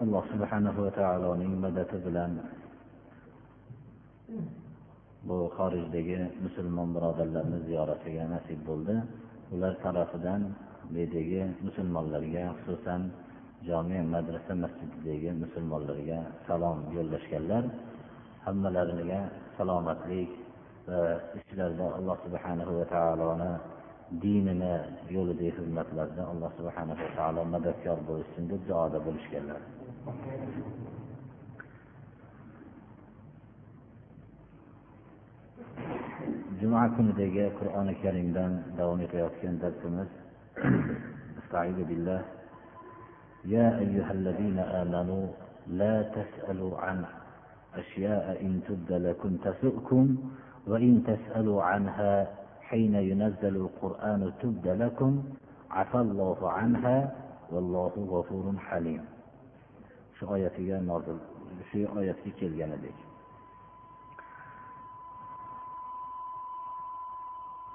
Alloh 0.00 0.24
subhanahu 0.32 0.88
va 0.88 0.92
taoloning 0.96 1.52
madadi 1.60 1.96
bilan 2.06 2.32
bu 5.28 5.36
xorijdagi 5.56 6.18
musulmon 6.44 6.88
birodarlarni 6.96 7.58
ziyoratiga 7.68 8.24
nasib 8.34 8.60
bo'ldi. 8.68 8.96
Ular 9.54 9.72
tarafidan 9.84 10.42
bu 10.90 10.96
yerdagi 11.02 11.42
musulmonlarga 11.66 12.44
xususan 12.56 13.02
jome 13.68 13.98
madrasa 14.14 14.54
masjididagi 14.64 15.30
musulmonlarga 15.42 16.18
salom 16.46 16.78
yo'llashganlar. 16.96 17.64
Hammalariga 18.46 19.20
salomatlik 19.56 20.30
va 20.88 21.00
ichlarida 21.40 21.86
alloh 21.98 22.16
subhanahu 22.24 22.72
va 22.78 22.86
taoloni 22.94 23.52
dinini 24.24 24.74
yo'lidagi 25.16 25.52
xizmatlarda 25.58 26.22
alloh 26.32 26.50
subhanahu 26.58 27.00
va 27.04 27.12
taolo 27.18 27.42
madadkor 27.54 27.98
bo'lishsin 28.08 28.44
deb 28.52 28.62
duoda 28.68 28.98
bo'lishganlar. 29.08 29.62
Juma 36.60 36.88
kunidagi 36.96 37.48
qur'oni 37.58 37.94
karimdan 38.02 38.52
davom 38.76 39.00
etayotgan 39.00 39.60
darsimiz 39.60 40.10
استعيذ 41.50 41.78
بالله. 41.84 42.20
يا 43.44 43.78
أيها 43.78 44.12
الذين 44.12 44.58
آمنوا 44.58 45.26
لا 45.66 46.02
تسألوا 46.02 46.78
عن 46.78 47.04
أشياء 47.74 48.38
إن 48.40 48.60
تبد 48.68 48.92
لكم 48.92 49.36
تسؤكم 49.36 50.16
وإن 50.66 51.02
تسألوا 51.02 51.62
عنها 51.62 52.28
حين 52.60 52.94
ينزل 52.94 53.56
القرآن 53.56 54.32
تبد 54.42 54.66
لكم. 54.68 55.22
عفى 55.70 55.98
الله 55.98 56.50
عنها 56.50 56.98
والله 57.50 57.94
غفور 57.98 58.46
حليم. 58.58 59.02
Shu 60.20 60.28
oyatiga 60.34 60.76
nozil 60.90 61.16
shu 61.70 61.80
oyatga 61.98 62.30
kelgan 62.40 62.70
edik 62.78 62.98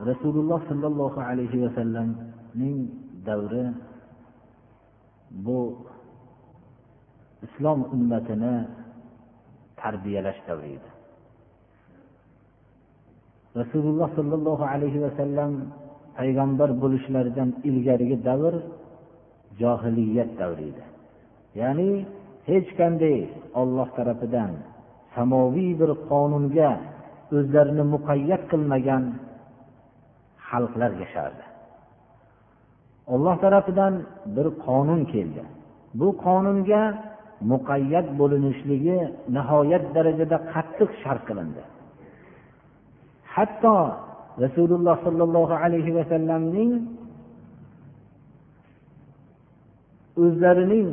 rasululloh 0.09 0.59
sollallohu 0.69 1.19
alayhi 1.29 1.57
vasallamning 1.65 2.79
davri 3.25 3.65
bu 5.45 5.59
islom 7.45 7.79
ummatini 7.95 8.55
tarbiyalash 9.81 10.39
davri 10.47 10.69
edi. 10.77 10.89
Rasululloh 13.61 14.09
sollallohu 14.17 14.63
alayhi 14.73 14.99
vasallam 15.05 15.51
payg'ambar 16.17 16.69
bo'lishlaridan 16.83 17.49
ilgarigi 17.69 18.17
davr 18.29 18.53
johiliyat 19.61 20.31
davri 20.41 20.65
edi. 20.71 20.83
Ya'ni 21.61 21.89
hech 22.49 22.69
qanday 22.79 23.17
olloh 23.61 23.89
tarafidan 23.97 24.51
samoviy 25.15 25.71
bir 25.81 25.91
qonunga 26.09 26.71
o'zlarini 27.37 27.83
muqayyat 27.95 28.43
qilmagan 28.51 29.03
xalqlar 30.49 30.91
yashardi. 31.03 31.43
Olloh 33.13 33.35
tarafidan 33.43 33.93
bir 34.35 34.47
qonun 34.65 35.01
keldi. 35.13 35.43
Bu 35.99 36.07
qonunga 36.25 36.83
muqayyat 37.51 38.07
bo'linishligi 38.19 38.97
nihoyat 39.35 39.83
darajada 39.95 40.37
qattiq 40.53 40.89
shart 41.01 41.21
qilindi. 41.29 41.63
Hatto 43.33 43.75
rasululloh 44.43 44.95
sollallohu 45.05 45.55
alayhi 45.63 45.91
vasallamning 45.97 46.71
o'zlarining 50.23 50.89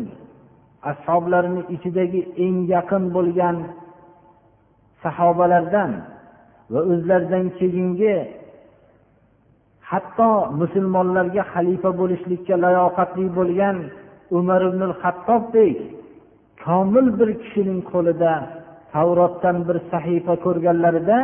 ashoblarini 0.90 1.62
ichidagi 1.74 2.20
eng 2.44 2.56
yaqin 2.74 3.04
bo'lgan 3.16 3.56
sahobalardan 5.02 5.90
va 6.72 6.80
o'zlaridan 6.92 7.44
keyingi 7.58 8.16
hatto 9.90 10.30
musulmonlarga 10.60 11.42
xalifa 11.52 11.90
bo'lishlikka 12.00 12.54
layoqatli 12.64 13.26
bo'lgan 13.38 13.76
umar 14.38 14.60
ibn 14.70 14.82
hattobdek 15.02 15.76
komil 16.64 17.06
bir 17.18 17.30
kishining 17.42 17.80
qo'lida 17.92 18.34
tavrotdan 18.94 19.56
bir 19.68 19.76
sahifa 19.92 20.34
ko'rganlarida 20.44 21.18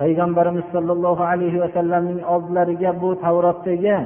payg'ambarimiz 0.00 0.66
sollallohu 0.74 1.22
alayhi 1.32 1.58
vasallamning 1.64 2.20
oldilariga 2.34 2.90
bu 3.02 3.08
tavrotdagi 3.24 3.96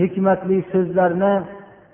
hikmatli 0.00 0.56
so'zlarni 0.72 1.34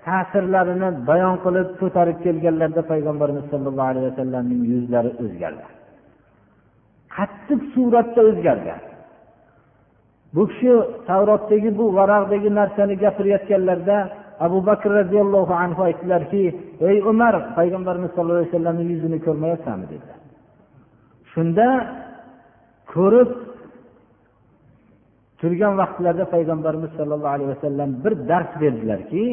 ta'sirlarini 0.07 0.89
bayon 1.09 1.37
qilib 1.45 1.69
ko'tarib 1.81 2.19
kelganlarida 2.25 2.83
payg'ambarimiz 2.93 3.45
sollallohu 3.53 3.89
alayhi 3.93 4.07
vasallamning 4.11 4.63
yuzlari 4.73 5.11
o'zgardi. 5.23 5.65
Qattiq 7.17 7.61
suratda 7.75 8.21
o'zgardi. 8.31 8.75
Bu 10.35 10.43
kishi 10.51 10.73
tavrotdagi 11.09 11.71
bu 11.79 11.85
varaqdagi 11.99 12.51
narsani 12.61 12.95
gapirayotganlarida 13.05 13.99
abu 14.47 14.59
bakr 14.69 14.89
roziyallohu 15.01 15.55
anhu 15.65 15.81
aytdilarki 15.89 16.43
ey 16.89 16.97
umar 17.13 17.35
payg'ambarimiz 17.59 18.11
sallallohu 18.15 18.39
alayhi 18.41 18.53
vasallamni 18.53 18.85
yuzini 18.93 19.19
ko'rmayapsanmi? 19.27 19.87
dedilar. 19.93 20.19
Shunda 21.33 21.67
ko'rib 22.95 23.31
turgan 25.41 25.75
vaqtlarida 25.81 26.25
payg'ambarimiz 26.35 26.91
sollallohu 26.99 27.35
alayhi 27.37 27.51
vasallam 27.55 27.91
bir 28.05 28.13
dars 28.31 28.51
berdilarki 28.63 29.25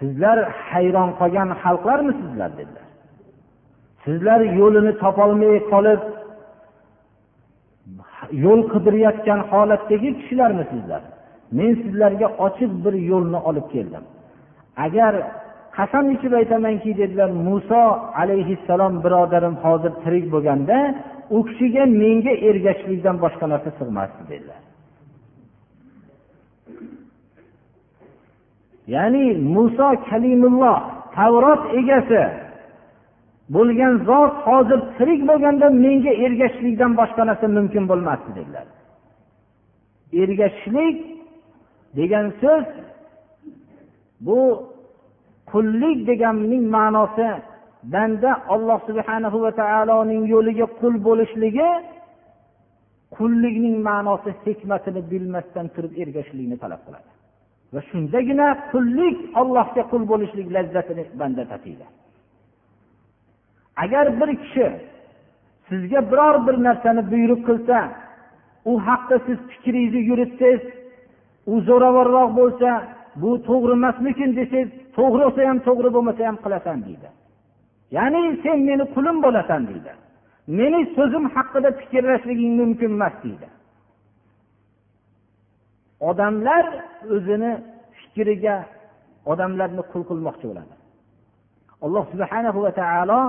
sizlar 0.00 0.38
hayron 0.70 1.10
qolgan 1.20 1.48
xalqlarmisizlar 1.62 2.50
dedilar. 2.58 2.86
Sizlar 4.04 4.40
yo'lini 4.60 4.92
topolmay 5.02 5.56
qolib 5.72 6.02
yo'l 8.44 8.60
qidirayotgan 8.72 9.40
holatdagi 9.50 10.10
kishilarmisizlar 10.18 11.02
men 11.58 11.72
sizlarga 11.82 12.28
ochiq 12.46 12.72
bir 12.84 12.94
yo'lni 13.10 13.38
olib 13.48 13.66
keldim. 13.74 14.04
Agar 14.86 15.12
qasam 15.76 16.04
ichib 16.14 16.32
aytamanki 16.40 16.90
dedilar 17.00 17.30
muso 17.48 17.82
alayhissalom 18.22 18.94
birodarim 19.04 19.54
hozir 19.64 19.92
tirik 20.02 20.26
bo'lganda 20.34 20.76
u 21.36 21.38
kishiga 21.48 21.84
menga 22.02 22.32
ergashishlikdan 22.48 23.16
boshqa 23.24 23.46
narsa 23.52 23.70
sig'masdi 23.80 24.22
dedilar. 24.32 24.59
Ya'ni 28.94 29.24
muso 29.54 29.88
kalimulloh 30.08 30.78
tavrot 31.16 31.62
egasi. 31.80 32.22
Bo'lgan 33.54 33.94
zot 34.08 34.34
hozir 34.46 34.80
tirik 34.96 35.20
bo'lganda 35.30 35.66
menga 35.84 36.12
ergashishlikdan 36.24 36.92
boshqa 37.00 37.22
narsa 37.28 37.46
mumkin 37.56 37.84
bo'lmasdi 37.90 38.30
dedilar. 38.38 38.66
Ergashishlik 40.22 40.96
degan 41.98 42.26
so'z 42.42 42.66
bu 44.26 44.40
qullik 45.52 45.98
deganning 46.10 46.64
ma'nosi 46.76 47.28
banda 47.94 48.30
alloh 48.54 48.78
subhanahu 48.88 49.38
va 49.44 49.50
taoloning 49.60 50.22
yo'liga 50.34 50.66
qul 50.80 50.94
bo'lishligi 51.08 51.70
qullikning 53.16 53.76
ma'nosi 53.88 54.30
hikmatini 54.44 55.00
bilmasdan 55.12 55.66
turib 55.74 55.92
ergashishlikni 56.02 56.56
talab 56.64 56.80
qiladi. 56.86 57.09
Va 57.74 57.80
shundagina 57.90 58.48
qullik 58.72 59.16
allohga 59.40 59.82
qul 59.90 60.02
bo'lishlik 60.12 60.48
lazzatini 60.56 61.04
banda 61.20 61.44
tatiydi. 61.52 61.86
Agar 63.84 64.06
bir 64.20 64.30
kishi 64.42 64.66
sizga 65.68 66.00
biror 66.10 66.36
bir 66.46 66.56
narsani 66.66 67.02
buyruq 67.12 67.40
qilsa 67.48 67.78
u 68.70 68.72
haqda 68.86 69.16
siz 69.26 69.38
fikringizni 69.50 70.00
yuritsangiz 70.10 70.62
u 71.52 71.54
zo'ravonroq 71.68 72.30
bo'lsa 72.40 72.70
bu 73.22 73.30
to'g'ri 73.48 73.72
emasmikin 73.78 74.30
desangiz 74.38 74.70
to'g'ri 74.96 75.22
bo'lsa 75.26 75.40
ham 75.50 75.58
to'g'ri 75.68 75.90
bo'lmasa 75.96 76.20
ham 76.28 76.36
qilasan 76.44 76.78
deydi. 76.86 77.08
Ya'ni 77.96 78.20
sen 78.42 78.58
meni 78.68 78.84
qulim 78.94 79.16
bo'lasan 79.26 79.62
deydi. 79.70 79.92
Meni 80.58 80.80
so'zim 80.96 81.24
haqida 81.34 81.70
fikrlashliging 81.80 82.52
mumkin 82.60 82.90
emas 82.98 83.14
deydi. 83.24 83.46
Odamlar 86.08 86.64
o'zini 87.14 87.52
fikriga 87.98 88.56
odamlarni 89.32 89.82
qul 89.92 90.02
qilmoqchi 90.10 90.46
bo'ladi. 90.50 90.74
Alloh 91.84 92.04
subhanahu 92.12 92.58
va 92.64 92.72
taolo 92.80 93.20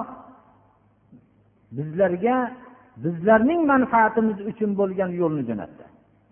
bizlarga 1.77 2.37
bizlarning 3.03 3.61
manfaatimiz 3.73 4.37
uchun 4.51 4.71
bo'lgan 4.79 5.09
yo'lni 5.21 5.43
jo'natdi. 5.49 5.85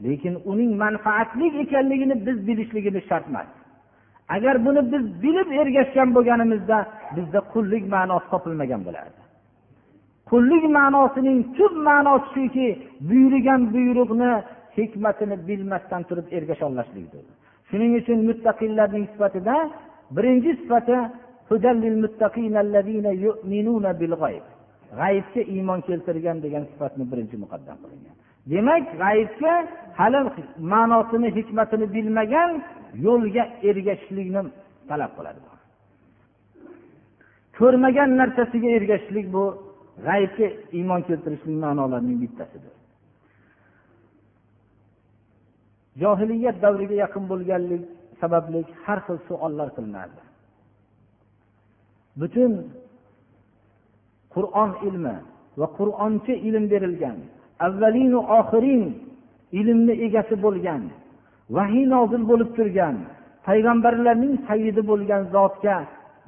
Lekin 0.06 0.34
uning 0.52 0.72
manfaatli 0.84 1.48
ekanligini 1.64 2.16
biz 2.28 2.38
bilishligimiz 2.48 3.04
shart 3.10 3.26
emas. 3.32 3.50
Agar 4.36 4.56
buni 4.66 4.82
biz 4.94 5.04
bilib 5.24 5.50
ergashgan 5.62 6.10
bo'lganimizda 6.16 6.78
bizda 7.16 7.40
qullik 7.54 7.84
ma'nosi 7.96 8.28
topilmagan 8.34 8.82
bo'lardi. 8.88 9.22
Qullik 10.32 10.64
ma'nosining 10.78 11.40
tub 11.58 11.74
ma'nosi 11.90 12.28
shuki 12.36 12.68
buyurgan 13.10 13.62
buyruqni 13.74 14.32
hikmatini 14.86 15.36
bilmasdan 15.48 16.02
turib 16.10 16.28
ergasholmaslikdir 16.38 17.24
shuning 17.70 17.92
uchun 18.02 18.20
muttaqillarning 18.30 19.06
sifatida 19.14 19.56
birinchi 20.16 20.52
sifati 20.62 20.98
g'aybga 25.00 25.42
iymon 25.56 25.80
keltirgan 25.88 26.38
degan 26.46 26.64
sifatni 26.72 27.04
birinchi 27.12 27.38
muqaddam 27.44 27.78
qilingan. 27.84 28.16
Demak 28.52 28.84
g'aybga 29.02 29.54
hali 30.00 30.20
ma'nosini 30.74 31.30
hikmatini 31.38 31.86
bilmagan 31.96 32.52
yo'lga 33.06 33.44
ergashishlikni 33.70 34.42
talab 34.90 35.12
qiladi 35.18 35.40
ko'rmagan 37.60 38.10
narsasiga 38.22 38.70
ergashishlik 38.78 39.28
bu 39.36 39.44
g'aybga 40.08 40.48
iymon 40.78 41.02
keltirishlik 41.08 41.56
ma'nolarining 41.66 42.18
bittasidir. 42.24 42.74
Johiliyat 46.02 46.58
davriga 46.66 46.96
yaqin 47.04 47.24
bo'lganlik 47.32 47.84
sababli 48.22 48.60
har 48.84 49.00
xil 49.06 49.18
savollar 49.28 49.68
qilinardi. 49.76 50.22
Butun 52.20 52.54
qur'on 54.36 54.72
ilmi 54.88 55.18
va 55.60 55.68
qur'oncha 55.80 56.34
ilm 56.48 56.66
berilgan 56.74 57.18
avvalinu 57.68 58.20
oxirin 58.40 58.84
ilmni 59.60 59.94
egasi 60.06 60.36
bo'lgan 60.46 60.84
vahiy 61.56 61.86
nozil 61.94 62.24
bo'lib 62.32 62.50
turgan 62.58 62.96
payg'ambarlarning 63.48 64.36
sayyidi 64.48 64.82
bo'lgan 64.92 65.22
zotga 65.36 65.78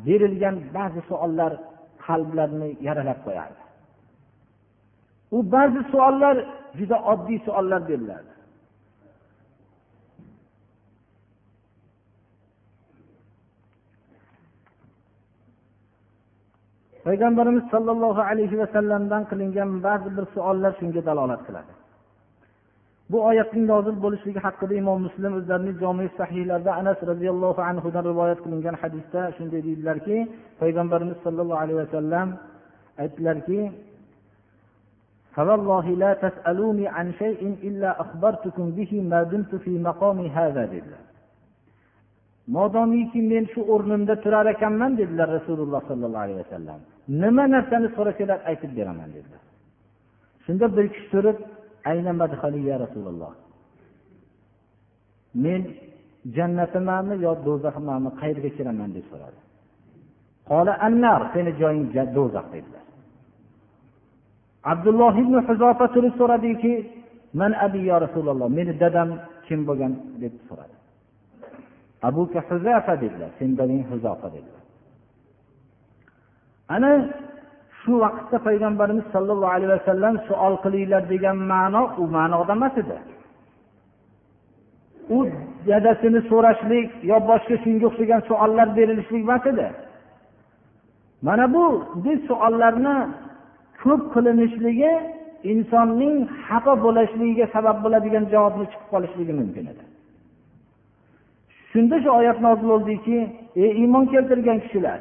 berilgan 0.07 0.55
ba'zi 0.75 1.01
savollar 1.09 1.51
qalblarni 2.05 2.69
yaralab 2.87 3.19
qo'yardi. 3.25 3.61
U 5.35 5.37
ba'zi 5.55 5.81
savollar 5.91 6.35
juda 6.79 6.97
oddiy 7.11 7.39
savollar 7.47 7.81
beriladi. 7.89 8.31
payg'ambarimiz 17.06 17.64
sollallohu 17.74 18.20
alayhi 18.30 18.56
vasallamdan 18.62 19.22
qilingan 19.30 19.70
ba'zi 19.86 20.08
bir 20.16 20.24
savollar 20.34 20.72
shunga 20.80 21.00
dalolat 21.08 21.40
qiladi 21.46 21.72
bu 23.10 23.18
oyatning 23.30 23.64
nozil 23.72 23.96
bo'lishligi 24.04 24.40
haqida 24.46 24.74
imom 24.82 24.98
muslim 25.06 25.32
o'zlarining 25.38 25.76
jomi 25.82 26.06
sahiylarida 26.20 26.72
anas 26.80 26.98
roziyallohu 27.10 27.60
anhudan 27.70 28.04
rivoyat 28.10 28.38
qilingan 28.44 28.76
hadisda 28.82 29.20
shunday 29.36 29.60
deydilarki 29.66 30.16
payg'ambarimiz 30.60 31.18
sollallohu 31.24 31.60
alayhi 31.64 31.80
vasallam 31.84 32.28
aytdilarki 33.02 33.60
فوالله 35.36 35.86
لا 36.02 36.12
تسألوني 36.24 36.86
عن 36.96 37.06
شيء 37.20 37.42
إلا 37.68 37.90
أخبرتكم 38.04 38.66
به 38.78 38.92
ما 39.10 39.20
دمت 39.32 39.52
في 39.64 39.72
مقام 39.88 40.18
هذا 40.38 40.62
dedilar 40.72 41.02
modomiki 42.48 43.20
men 43.30 43.44
shu 43.52 43.60
o'rnimda 43.74 44.14
turar 44.24 44.46
ekanman 44.54 44.92
dedilar 45.00 45.28
rasululloh 45.36 45.80
sollallohu 45.88 46.24
alayhi 46.26 46.40
vasallam 46.44 46.80
nima 47.07 47.43
narsani 47.47 47.87
so'rasalar 47.95 48.39
aytib 48.49 48.71
beraman 48.77 49.09
dedilar. 49.15 49.43
Shunda 50.45 50.65
bir 50.77 50.85
kishi 50.93 51.07
turib 51.13 51.37
ayna 51.91 52.11
madhali 52.21 52.61
ya 52.69 52.75
rasululloh 52.83 53.33
men 55.43 55.61
jannatimanmi 56.35 57.15
yo 57.25 57.31
do'zaxmanmi 57.47 58.11
qayerga 58.19 58.49
kiraman 58.57 58.89
deb 58.97 59.05
so'radi. 59.11 59.39
Qola 60.49 60.73
annar 60.87 61.21
seni 61.33 61.51
joying 61.61 61.85
do'zax 62.17 62.45
dedilar. 62.55 62.85
Abdulloh 64.71 65.13
ibn 65.23 65.35
huzofa 65.47 65.85
turib 65.95 66.13
so'radiki 66.19 66.73
man 67.39 67.51
abi 67.65 67.79
yo 67.89 67.97
rasululloh 68.05 68.47
meni 68.57 68.73
dadam 68.83 69.09
kim 69.47 69.59
bo'lgan? 69.67 69.93
deb 70.21 70.33
so'radi. 70.47 70.75
Abu 72.07 72.21
huzafa 72.51 72.93
dedilar. 73.03 73.29
Sen 73.39 73.49
dadang 73.59 73.81
huzofa 73.91 74.27
dedilar. 74.35 74.60
Ana 76.73 76.91
shu 77.81 77.93
vaqtda 78.03 78.37
payg'ambarimiz 78.47 79.05
sollallohu 79.13 79.53
alayhi 79.55 79.73
vasallam 79.77 80.15
savol 80.27 80.55
qilinglar 80.63 81.03
degan 81.13 81.37
ma'no 81.53 81.83
u 82.01 82.03
ma'noda 82.15 82.53
emas 82.59 82.75
edi. 82.81 82.97
U 85.15 85.17
dadasini 85.67 86.21
so'rashlik 86.31 86.89
yo 87.11 87.17
boshqa 87.29 87.55
shunga 87.63 87.85
o'xshagan 87.89 88.21
savollar 88.29 88.67
berilishlik 88.77 89.23
emas 89.27 89.43
edi. 89.51 89.67
Mana 91.27 91.45
bu 91.55 91.63
savollarni 92.27 92.95
ko'p 93.81 94.01
qilinishligi 94.13 94.93
insonning 95.51 96.15
xafa 96.47 96.73
bo'lishligiga 96.85 97.45
sabab 97.55 97.77
bo'ladigan 97.83 98.25
javobni 98.33 98.65
chiqib 98.71 98.87
qolishligi 98.93 99.33
mumkin 99.41 99.65
edi. 99.71 99.83
Shunda 101.71 101.95
shu 102.03 102.09
oyat 102.19 102.37
nozil 102.45 102.67
bo'ldiki 102.73 103.17
ey 103.63 103.71
iymon 103.81 104.05
keltirgan 104.13 104.59
kishilar 104.63 104.99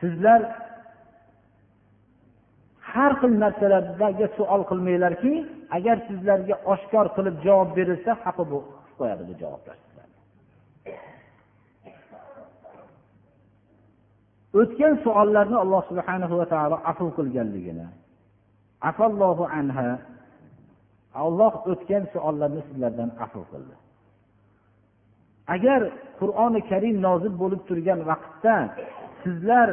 sizlar 0.00 0.40
har 2.98 3.12
xil 3.20 3.32
narsalarga 3.44 4.26
savol 4.36 4.62
qilmanglarki 4.70 5.32
agar 5.76 5.96
sizlarga 6.08 6.54
oshkor 6.72 7.06
qilib 7.16 7.36
javob 7.46 7.68
berilsa 7.78 8.12
xafa 8.24 8.42
qilib 8.50 8.66
qo'yadi 8.98 9.22
bu 9.28 9.34
javoblar 9.42 9.76
o'tgan 14.60 14.94
savollarni 15.04 15.56
alloh 15.64 15.82
subhanahu 15.90 16.34
va 16.40 16.46
taolo 16.54 16.76
afu 16.90 17.06
qilganligini 17.18 17.86
afallohu 18.90 19.44
anha 19.58 19.88
alloh 21.24 21.52
o'tgan 21.72 22.04
savollarni 22.12 22.62
sizlardan 22.68 23.10
afu 23.24 23.40
qildi. 23.50 23.74
Agar 25.54 25.80
qur'oni 26.20 26.60
karim 26.70 26.96
nozil 27.06 27.32
bo'lib 27.42 27.62
turgan 27.68 28.00
vaqtda 28.10 28.54
sizlar 29.22 29.68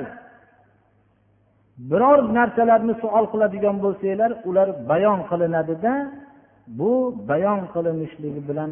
biror 1.78 2.20
narsalarni 2.38 2.94
savol 3.02 3.26
qiladigan 3.34 3.78
bo'lsanglar 3.84 4.32
ular 4.50 4.68
bayon 4.92 5.20
qilinadida 5.30 5.94
bu 6.80 6.92
bayon 7.30 7.62
qilinishligi 7.74 8.42
bilan 8.50 8.72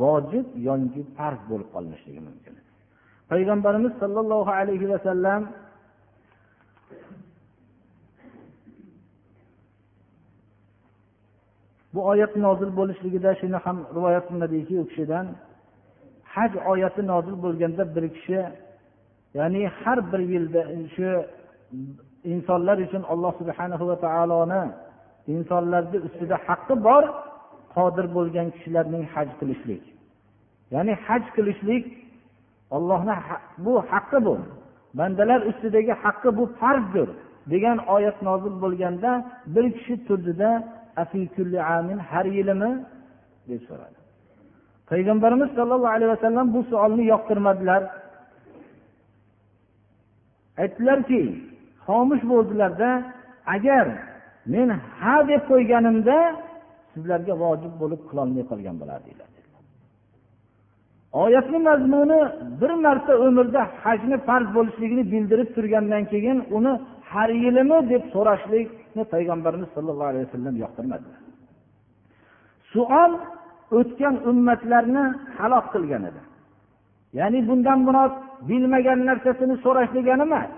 vojib 0.00 0.46
yoki 0.68 1.00
farz 1.16 1.40
bo'lib 1.50 1.68
qolishligi 1.74 2.20
mumkin. 2.28 2.54
Payg'ambarimiz 3.30 3.92
sollallohu 4.02 4.50
alayhi 4.60 4.86
vasallam 4.92 5.42
bu 11.94 12.00
oyat 12.12 12.32
nozil 12.36 12.70
bo'lishligida 12.78 13.30
shuni 13.40 13.58
ham 13.64 13.78
rivoyat 13.96 14.24
qilinadiki 14.28 14.74
u 14.82 14.84
kishidan 14.90 15.26
haj 16.34 16.52
oyati 16.72 17.02
nozil 17.12 17.36
bo'lganda 17.44 17.82
bir 17.94 18.04
kishi 18.14 18.40
ya'ni 19.38 19.62
har 19.80 19.98
bir 20.12 20.20
yilda 20.32 20.60
shu 20.94 21.08
insonlar 22.32 22.76
uchun 22.86 23.02
alloh 23.12 23.32
subhana 23.40 23.76
va 23.90 23.96
taoloni 24.06 24.62
insonlarni 25.34 25.98
ustida 26.06 26.36
haqqi 26.46 26.74
bor 26.86 27.04
qodir 27.74 28.06
bo'lgan 28.16 28.46
kishilarning 28.54 29.04
haj 29.14 29.28
qilishlik. 29.40 29.84
Ya'ni 30.74 30.94
haj 31.06 31.24
qilishlik 31.36 31.84
ollohni 32.76 33.14
bu 33.64 33.72
haqqi 33.90 34.18
bu. 34.26 34.34
Bandalar 34.98 35.40
ustidagi 35.50 35.94
haqqi 36.04 36.30
bu 36.38 36.44
farzdir 36.60 37.08
degan 37.52 37.78
oyat 37.94 38.18
nozil 38.28 38.54
bo'lganda 38.64 39.10
bir 39.54 39.64
kishi 39.76 39.94
turdida 40.06 40.50
har 42.10 42.26
yilimi? 42.36 42.72
deb 43.48 43.60
so'radi. 43.68 43.98
Payg'ambarimiz 44.90 45.50
sollallohu 45.58 45.94
alayhi 45.96 46.12
vasallam 46.16 46.46
bu 46.54 46.60
savolni 46.70 47.04
yoqtirmadilar. 47.12 47.82
Aytdilarki 50.62 51.22
xomush 51.86 52.24
bo'ldilarda 52.32 52.90
agar 53.54 53.86
men 54.52 54.68
ha 55.00 55.16
deb 55.30 55.42
qo'yganimda 55.50 56.16
sizlarga 56.92 57.34
vojib 57.44 57.72
bo'lib 57.82 58.02
qilolmay 58.08 58.44
qolgan 58.50 58.76
bo'lardinglar 58.82 59.28
oyatni 61.12 61.58
mazmuni 61.68 62.20
bir 62.60 62.70
marta 62.84 63.12
umrda 63.26 63.62
hajni 63.84 64.16
farz 64.28 64.48
bo'lishligini 64.56 65.04
bildirib 65.12 65.48
turgandan 65.56 66.04
keyin 66.12 66.38
uni 66.56 66.72
har 67.12 67.30
yilimi 67.44 67.78
deb 67.92 68.02
so'rashlikni 68.14 69.02
payg'ambarimiz 69.12 69.68
sollallohu 69.76 70.10
alayhi 70.12 70.26
vasallam 70.28 70.54
yoqtirmadilar. 70.64 71.18
Suol 72.72 73.12
o'tgan 73.78 74.14
ummatlarni 74.30 75.04
halok 75.38 75.66
qilgan 75.74 76.02
edi. 76.10 76.22
Ya'ni 77.18 77.40
bundan 77.48 77.78
murod 77.86 78.12
bilmagan 78.48 79.00
narsasini 79.08 79.56
so'rash 79.64 79.90
degani 79.96 80.24
emas. 80.28 80.50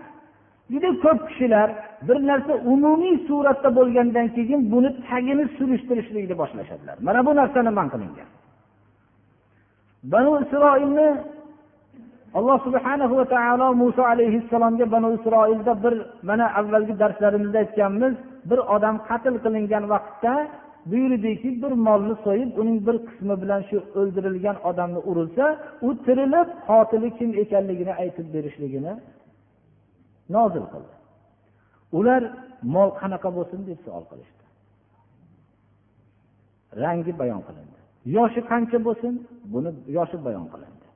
Juda 0.72 0.90
ko'p 1.04 1.20
kishilar 1.28 1.68
bir 2.08 2.18
narsa 2.30 2.52
umumiy 2.72 3.16
suratda 3.28 3.68
bo'lgandan 3.78 4.26
keyin 4.36 4.60
buni 4.72 4.90
tagini 5.08 5.44
surishtirishlikni 5.56 6.34
boshlashadilar. 6.42 6.96
Mana 7.06 7.20
bu 7.26 7.32
narsani 7.40 7.70
man 7.78 7.88
qilingan. 7.94 8.28
Banu 10.12 10.32
isroilni 10.44 11.08
alloh 12.38 12.58
subhana 12.66 13.06
va 13.18 13.24
taolo 13.34 13.66
muso 13.82 14.02
alayhissalomga 14.12 14.86
banu 14.94 15.08
isroilda 15.18 15.72
bir 15.84 15.94
mana 16.28 16.46
avvalgi 16.58 16.94
darslarimizda 17.02 17.58
aytganmiz 17.64 18.14
bir 18.50 18.58
odam 18.74 18.96
qatl 19.08 19.34
qilingan 19.44 19.84
vaqtda 19.92 20.34
buyurdiki 20.90 21.50
bir 21.62 21.72
molni 21.86 22.14
so'yib 22.26 22.50
uning 22.60 22.78
bir 22.86 22.96
qismi 23.08 23.34
bilan 23.42 23.60
shu 23.68 23.76
o'ldirilgan 24.00 24.56
odamni 24.70 25.00
urilsa 25.10 25.44
u 25.86 25.88
tirilib 26.04 26.48
qotili 26.68 27.08
kim 27.18 27.30
ekanligini 27.42 27.92
aytib 28.02 28.26
berishligini 28.34 28.92
nozil 30.34 30.64
qildi. 30.72 30.94
Ular 31.98 32.22
mol 32.74 32.90
qanaqa 33.00 33.28
bo'lsin 33.36 33.60
deb 33.68 33.78
savol 33.86 34.04
qilishdi. 34.10 34.42
Rangi 36.82 37.12
bayon 37.20 37.42
qilindi. 37.48 37.78
Yoshi 38.16 38.40
qancha 38.50 38.78
bo'lsin? 38.86 39.12
Buni 39.52 39.70
yoshi 39.96 40.18
bayon 40.26 40.46
qilindi. 40.52 40.86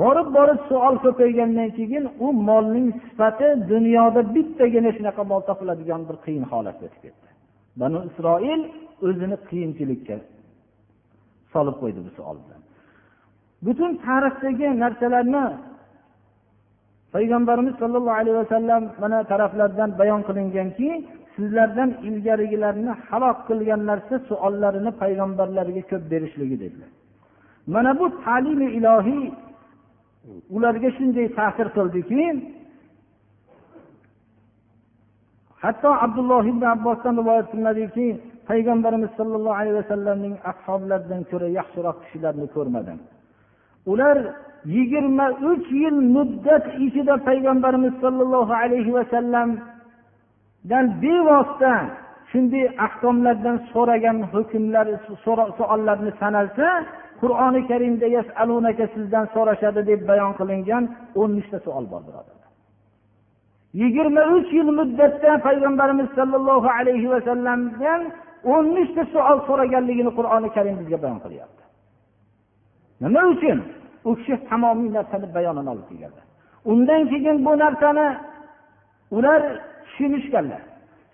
Borib 0.00 0.28
borib 0.36 0.60
savol 0.70 0.96
ko'paygandan 1.04 1.70
keyin 1.78 2.04
u 2.24 2.26
molning 2.48 2.88
sifati 3.04 3.48
dunyoda 3.72 4.20
bittagina 4.34 4.90
shunaqa 4.96 5.22
mol 5.30 5.42
topiladigan 5.48 6.02
bir 6.08 6.16
qiyin 6.24 6.44
holatga 6.52 6.84
o'tib 6.88 7.00
ketdi. 7.04 7.28
Banu 7.80 7.98
isroil 8.08 8.60
o'zini 9.06 9.36
qiyinchilikka 9.48 10.16
solib 11.52 11.76
qo'ydi 11.82 12.00
bu 12.06 12.10
savol 12.18 12.36
bilan. 12.44 12.60
Butun 13.66 13.90
tarixdagi 14.06 14.68
narsalarni 14.82 15.44
payg'ambarimiz 17.14 17.74
sollallohu 17.82 18.18
alayhi 18.20 18.38
vasallam 18.42 18.82
mana 19.02 19.18
taraflardan 19.30 19.90
bayon 20.00 20.22
qilinganki 20.28 20.88
sizlardan 21.36 21.90
ilgarigilarni 22.08 22.92
halok 23.08 23.38
qilgan 23.48 23.80
narsa 23.90 24.16
suollarini 24.28 24.92
payg'ambarlarga 25.02 25.82
ko'p 25.90 26.02
berishligi 26.12 26.56
dedilar. 26.62 26.90
Mana 27.74 27.90
bu 28.00 28.06
ta'limi 28.24 28.68
ilohiy 28.78 29.24
ularga 30.56 30.90
shunday 30.98 31.26
ta'sir 31.38 31.66
qildiki 31.76 32.22
hatto 35.62 35.90
abdulloh 36.04 36.44
ibn 36.52 36.64
abbosdan 36.74 37.14
rivoyat 37.20 37.46
qilinadiki 37.52 38.06
payg'ambarimiz 38.50 39.10
sollallohu 39.18 39.58
alayhi 39.60 39.76
vasallamning 39.82 40.34
ashoblaridan 40.52 41.22
ko'ra 41.30 41.48
yaxshiroq 41.58 41.96
kishilarni 42.04 42.46
ko'rmadim. 42.56 42.98
Ular 43.92 44.16
yigirma 44.64 45.26
uch 45.50 45.66
yil 45.82 45.98
muddat 46.16 46.64
ichida 46.86 47.14
payg'ambarimiz 47.28 47.94
sollallohu 48.04 48.52
alayhi 48.62 48.92
vasallamdan 48.98 50.84
bevosita 51.02 51.74
shunday 52.30 52.64
ahkomlardan 52.86 53.56
so'ragan 53.72 54.18
hukmlar 54.32 54.86
savollarni 55.58 56.12
sanalsa 56.22 56.66
qur'oni 57.20 57.60
karimda 57.70 58.06
sizdan 58.94 59.24
so'rashadi 59.34 59.80
deb 59.90 60.00
bayon 60.10 60.32
qilingan 60.38 60.84
o'n 61.20 61.30
nechta 61.38 61.58
savol 61.66 61.84
bor 61.92 62.02
birodarlar 62.08 62.50
yigirma 63.80 64.22
uch 64.36 64.50
yil 64.58 64.70
muddatda 64.78 65.30
payg'ambarimiz 65.46 66.08
sollallohu 66.18 66.68
alayhi 66.78 67.08
vasallamdan 67.14 68.00
o'n 68.54 68.66
nechta 68.76 69.02
savol 69.14 69.38
so'raganligini 69.48 70.10
qur'oni 70.18 70.48
karim 70.56 70.74
bizga 70.80 70.98
bayon 71.04 71.18
qilyapti. 71.24 71.62
Nima 73.02 73.22
uchun? 73.34 73.58
U 74.08 74.10
kishi 74.16 74.34
tamomiy 74.48 74.90
narsani 74.96 75.26
bayonini 75.36 75.70
olib 75.74 75.86
kelganlar 75.90 76.24
undan 76.70 77.02
keyin 77.10 77.36
bu 77.44 77.52
narsani 77.58 78.06
ular 79.16 79.42
tushunishganlar. 79.84 80.62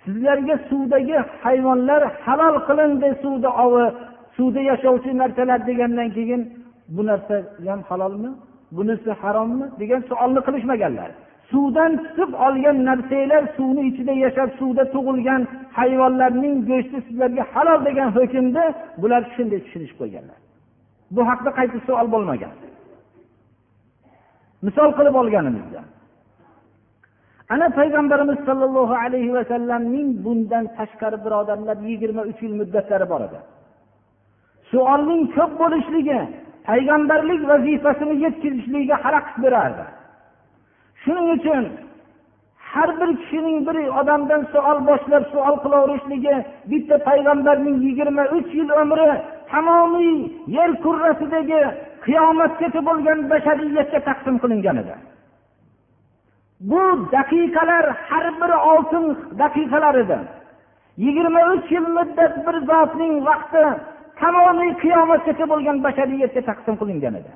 Sizlarga 0.04 0.58
suvdagi 0.68 1.16
hayvonlar 1.42 2.02
halol 2.24 2.56
qilindi 2.68 3.08
suvda 3.22 3.50
ovi 3.64 3.84
suvda 4.36 4.60
yashovchi 4.70 5.10
narsalar 5.22 5.60
degandan 5.66 6.08
keyin 6.16 6.42
bu 6.94 7.02
narsa 7.06 7.34
ham 7.66 7.82
halolmi? 7.90 8.30
Bunisi 8.76 9.10
harommi? 9.22 9.66
degan 9.80 10.00
savolni 10.08 10.40
qilishmaganlar. 10.46 11.10
Suvdan 11.50 11.92
tutib 12.04 12.32
olgan 12.46 12.76
narsanglar 12.88 13.42
suvni 13.56 13.82
ichida 13.90 14.12
yashab 14.24 14.50
suvda 14.58 14.84
tug'ilgan 14.94 15.42
hayvonlarning 15.78 16.56
go'shti 16.70 16.98
sizlarga 17.06 17.44
halol 17.52 17.80
degan 17.88 18.08
hukmni 18.16 18.64
bular 19.02 19.22
shunday 19.34 19.60
tushunishib 19.64 19.96
qo'yganlar. 20.02 20.38
Bu 21.14 21.20
haqida 21.28 21.50
qayta 21.58 21.78
savol 21.86 22.08
bo'lmagan? 22.14 22.52
Misol 24.66 24.90
qilib 24.98 25.14
olganimizda. 25.22 25.80
Ana 27.54 27.66
payg'ambarimiz 27.78 28.38
sollallohu 28.48 28.94
alayhi 29.04 29.32
vasallamning 29.38 30.08
bundan 30.24 30.64
tashqari 30.76 31.18
birodarlar 31.24 31.76
yigirma 31.88 32.22
uch 32.30 32.40
yil 32.44 32.54
muddatlari 32.60 33.06
bor 33.12 33.20
edi. 33.28 33.38
Suolning 34.70 35.22
ko'p 35.36 35.52
bo'lishligi 35.62 36.20
payg'ambarlik 36.68 37.40
vazifasini 37.52 38.14
yetkazishligiga 38.24 38.96
xalaqit 39.04 39.36
berardi. 39.44 39.84
Shuning 41.02 41.28
uchun 41.36 41.64
har 42.72 42.90
bir 43.00 43.10
kishining 43.20 43.58
bir 43.66 43.76
odamdan 44.00 44.42
savol 44.52 44.78
boshlab 44.90 45.24
savol 45.32 45.56
qilaverishligi 45.64 46.34
bitta 46.70 46.96
payg'ambarning 47.08 47.76
yigirma 47.86 48.24
uch 48.36 48.50
yil 48.58 48.70
umri 48.82 49.08
tamomiy 49.51 50.15
yer 50.57 50.71
kurrasidagi 50.83 51.61
qiyomatgacha 52.05 52.81
bo'lgan 52.89 53.19
bashariyatga 53.31 53.99
taqsim 54.07 54.35
qilingan 54.43 54.77
edi 54.83 54.95
bu 56.69 56.83
daqiqalar 57.15 57.85
har 58.07 58.25
biri 58.41 58.57
oltin 58.71 59.05
daqiqalar 59.41 59.95
edi 60.03 60.17
yigirma 61.05 61.41
uch 61.53 61.67
yil 61.75 61.87
muddat 61.97 62.33
bir 62.45 62.55
zotning 62.69 63.13
vaqti 63.29 63.63
tamomiy 64.21 64.71
qiyomatgacha 64.83 65.45
bo'lgan 65.53 65.77
bashariyatga 65.85 66.41
taqsim 66.49 66.75
qilingan 66.81 67.15
edi 67.21 67.31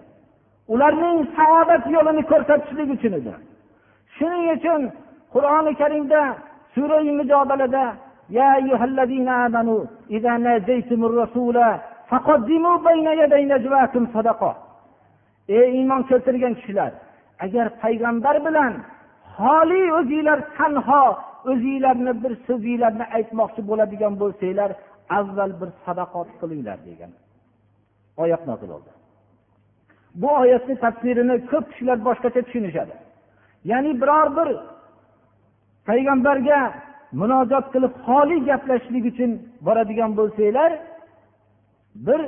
ularning 0.73 1.17
saodat 1.37 1.83
yo'lini 1.95 2.23
ko'rsatishlik 2.31 2.89
uchun 2.97 3.13
edi 3.19 3.33
shuning 4.17 4.45
uchun 4.57 4.81
qur'oni 5.33 5.71
karimda 5.81 6.21
sura 6.73 6.97
mujodalada 7.19 7.85
يا 8.29 8.55
أيها 8.55 8.85
الذين 8.85 9.29
آمنوا 9.29 9.81
إذا 10.09 10.37
ناجيتم 10.37 11.05
الرسول 11.05 11.57
ey 15.58 15.66
iymon 15.78 16.02
keltirgan 16.10 16.54
kishilar 16.58 16.92
agar 17.44 17.66
payg'ambar 17.82 18.36
bilan 18.46 18.72
xoli 19.36 19.82
o'zinglar 19.98 20.38
tanho 20.56 21.04
o'zinglarni 21.50 22.12
bir 22.22 22.32
so'zinglarni 22.46 23.04
aytmoqchi 23.16 23.60
bo'ladigan 23.70 24.14
bo'lsanglar 24.22 24.70
avval 25.18 25.52
bir 25.60 25.70
sadaqot 25.84 26.28
qilinglar 26.40 26.78
degan 26.88 27.10
oyat 28.22 28.42
nozil 28.50 28.68
bo'ldi 28.74 28.90
bu 30.14 30.28
oyatni 30.42 30.74
tafsirini 30.84 31.36
ko'p 31.50 31.64
kishilar 31.70 31.98
boshqacha 32.08 32.40
tushunishadi. 32.46 32.94
Ya'ni 33.70 33.92
biror 34.02 34.28
bir 34.36 34.48
payg'ambarga 35.88 36.60
munojot 37.20 37.66
qilib 37.74 37.94
xoli 38.06 38.36
gaplashishlik 38.48 39.04
uchun 39.12 39.30
boradigan 39.66 40.10
bo'lsanglar 40.18 40.70
bir 41.94 42.20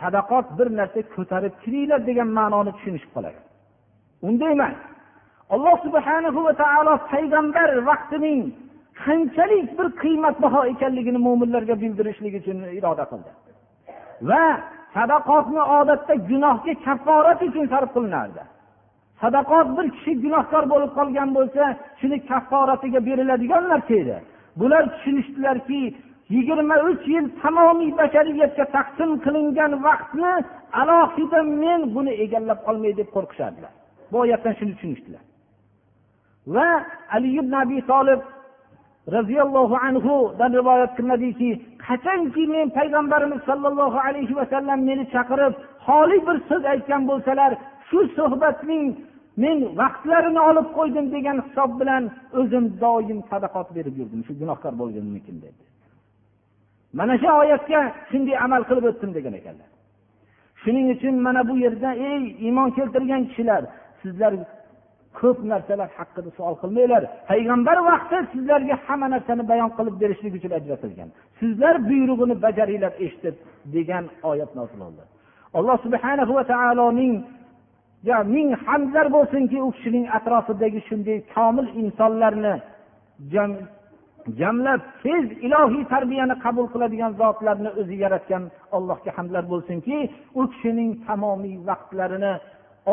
sadaqot 0.00 0.46
bir 0.58 0.76
narsa 0.76 1.00
ko'tarib 1.14 1.54
kiringlar 1.62 2.00
degan 2.08 2.28
ma'noni 2.38 2.72
tushunishib 2.76 3.10
qoladi. 3.16 3.40
Unday 4.28 4.52
emas. 4.56 4.76
Alloh 5.54 5.76
subhanahu 5.86 6.40
va 6.46 6.52
taolo 6.62 6.94
payg'ambar 7.12 7.68
vaqtining 7.90 8.40
qanchalik 9.04 9.68
bir 9.78 9.86
qiymatbaho 10.02 10.60
ekanligini 10.72 11.20
mo'minlarga 11.26 11.74
bildirishlik 11.82 12.34
uchun 12.40 12.58
iroda 12.78 13.04
qildi. 13.12 13.30
Va 14.28 14.44
sadaqotni 14.96 15.62
odatda 15.78 16.14
gunohga 16.30 16.72
kafforat 16.86 17.40
uchun 17.48 17.64
sarf 17.72 17.90
qilinardi. 17.96 18.42
Sadaqot 19.22 19.68
bir 19.76 19.86
kishi 19.96 20.12
gunohkor 20.24 20.64
bo'lib 20.72 20.90
qolgan 20.98 21.30
bo'lsa 21.36 21.62
shuni 22.00 22.16
kafforatiga 22.30 23.00
beriladigan 23.08 23.64
narsa 23.72 23.94
edi 24.02 24.16
bular 24.60 24.84
tushunishdilarki 24.94 25.80
yigirma 26.30 26.76
uch 26.88 27.04
yil 27.14 27.26
tamomiy 27.42 27.92
bashariyatga 28.00 28.64
taqsim 28.76 29.10
qilingan 29.24 29.72
vaqtni 29.86 30.32
alohida 30.80 31.40
men 31.62 31.80
buni 31.94 32.12
egallab 32.24 32.60
olmay 32.70 32.92
deb 33.00 33.08
qo'rqishardilar. 33.16 33.72
Bu 34.10 34.16
oyatdan 34.24 34.54
shuni 34.58 34.72
tushunishdilar. 34.76 35.22
Va 36.54 36.68
ali 37.14 37.28
ibn 37.40 37.52
abi 37.62 37.78
tolib 37.92 38.20
roziyallohu 39.16 39.76
anhudan 39.86 40.52
rivoyat 40.58 40.92
qilinadiki 40.96 41.50
qachonki 41.86 42.44
men 42.54 42.66
payg'ambarimiz 42.78 43.40
sollallohu 43.48 43.98
alayhi 44.08 44.34
vasallam 44.40 44.78
meni 44.88 45.04
chaqirib 45.14 45.54
xoli 45.86 46.18
bir 46.26 46.36
so'z 46.48 46.64
aytgan 46.72 47.02
bo'lsalar 47.10 47.50
shu 47.88 47.98
suhbatning 48.16 48.86
men 49.42 49.58
vaqtlarini 49.80 50.40
olib 50.50 50.68
qo'ydim 50.78 51.06
degan 51.16 51.36
hisob 51.46 51.70
bilan 51.80 52.02
o'zim 52.40 52.64
doim 52.82 53.18
sadaqot 53.30 53.68
berib 53.76 53.94
yurdim. 54.00 54.20
Shu 54.26 54.32
gunohkor 54.40 54.72
bo'lganimikin 54.80 55.36
dedi. 55.44 55.62
Mana 56.98 57.14
shu 57.22 57.28
oyatga 57.42 57.80
shunday 58.10 58.36
amal 58.46 58.62
qilib 58.68 58.84
o'tdim 58.90 59.10
degan 59.16 59.34
ekanlar. 59.40 59.68
Shuning 60.62 60.86
uchun 60.94 61.14
mana 61.26 61.40
bu 61.48 61.54
yerda 61.64 61.90
ey 62.10 62.22
iymon 62.46 62.68
keltirgan 62.76 63.22
kishilar 63.30 63.62
sizlar 64.02 64.32
ko'p 65.18 65.38
narsalar 65.52 65.88
haqida 65.98 66.30
savol 66.36 66.56
qilmanglar. 66.62 67.02
Payg'ambar 67.30 67.78
vaqti 67.90 68.16
sizlarga 68.32 68.74
hamma 68.86 69.06
narsani 69.14 69.42
bayon 69.52 69.70
qilib 69.76 69.96
berishlik 70.02 70.32
uchun 70.38 70.52
ajratilgan. 70.58 71.08
Sizlar 71.40 71.74
buyrug'ini 71.88 72.34
bajaringlar 72.44 72.92
eshitib 73.04 73.34
degan 73.74 74.04
oyat 74.30 74.50
nozil 74.58 74.78
bo'ldi 74.84 75.04
alloh 75.54 75.78
subhanahu 75.86 76.32
va 76.34 76.44
taoloning 76.52 77.14
ming 78.34 78.48
hamdlar 78.66 79.06
bo'lsinki 79.16 79.58
u 79.66 79.68
kishining 79.76 80.06
atrofidagi 80.18 80.80
shunday 80.88 81.18
komil 81.34 81.66
insonlarni 81.82 82.54
jamlab 84.40 84.80
tez 85.02 85.24
ilohiy 85.46 85.84
tarbiyani 85.92 86.34
qabul 86.44 86.66
qiladigan 86.72 87.12
zotlarni 87.20 87.70
o'zi 87.80 87.96
yaratgan 88.04 88.44
allohga 88.76 89.10
hamdlar 89.16 89.44
bo'lsinki 89.52 89.96
u 90.40 90.42
kishining 90.52 90.90
tamomiy 91.06 91.56
vaqtlarini 91.68 92.34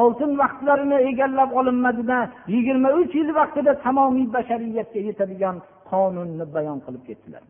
oltin 0.02 0.32
vaqtlarini 0.42 0.98
egallab 1.10 1.50
olinmadida 1.60 2.20
yigirma 2.54 2.90
uch 3.02 3.14
yil 3.20 3.30
vaqtida 3.40 3.72
tamomiy 3.86 4.28
bashariyatga 4.36 5.00
yetadigan 5.10 5.56
qonunni 5.92 6.46
bayon 6.56 6.80
qilib 6.86 7.04
ketdilar 7.10 7.44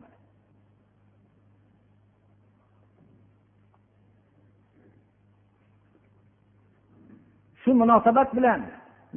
shu 7.62 7.70
munosabat 7.82 8.28
bilan 8.36 8.60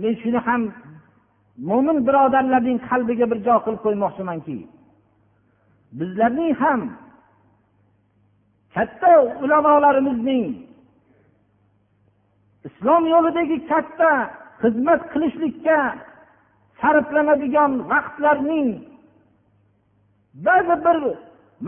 men 0.02 0.14
shuni 0.22 0.40
ham 0.48 0.62
mo'min 1.70 1.98
birodarlarning 2.08 2.80
qalbiga 2.90 3.26
bir 3.32 3.40
joy 3.48 3.60
qilib 3.66 3.82
qo'ymoqchimanki 3.86 4.58
bizlarning 6.00 6.54
ham 6.64 6.82
katta 8.76 9.12
ulamolarimizning 9.44 10.46
islom 12.68 13.04
yo'lidagi 13.14 13.58
katta 13.72 14.12
xizmat 14.62 15.02
qilishlikka 15.14 15.80
sarflanadigan 16.82 17.72
vaqtlarning 17.92 18.70
ba'zi 20.48 20.76
bir 20.86 20.98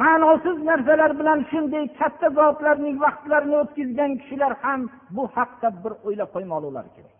ma'nosiz 0.02 0.58
narsalar 0.70 1.12
bilan 1.20 1.40
shunday 1.52 1.86
katta 2.00 2.28
zotlarning 2.40 2.96
vaqtlarini 3.06 3.56
o'tkazgan 3.64 4.12
kishilar 4.22 4.54
ham 4.64 4.82
bu 5.16 5.24
haqda 5.36 5.68
bir 5.84 5.94
o'ylab 6.08 6.30
qo'ymoqlilari 6.36 6.90
kerak. 6.98 7.17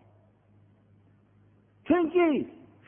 Chunki 1.88 2.28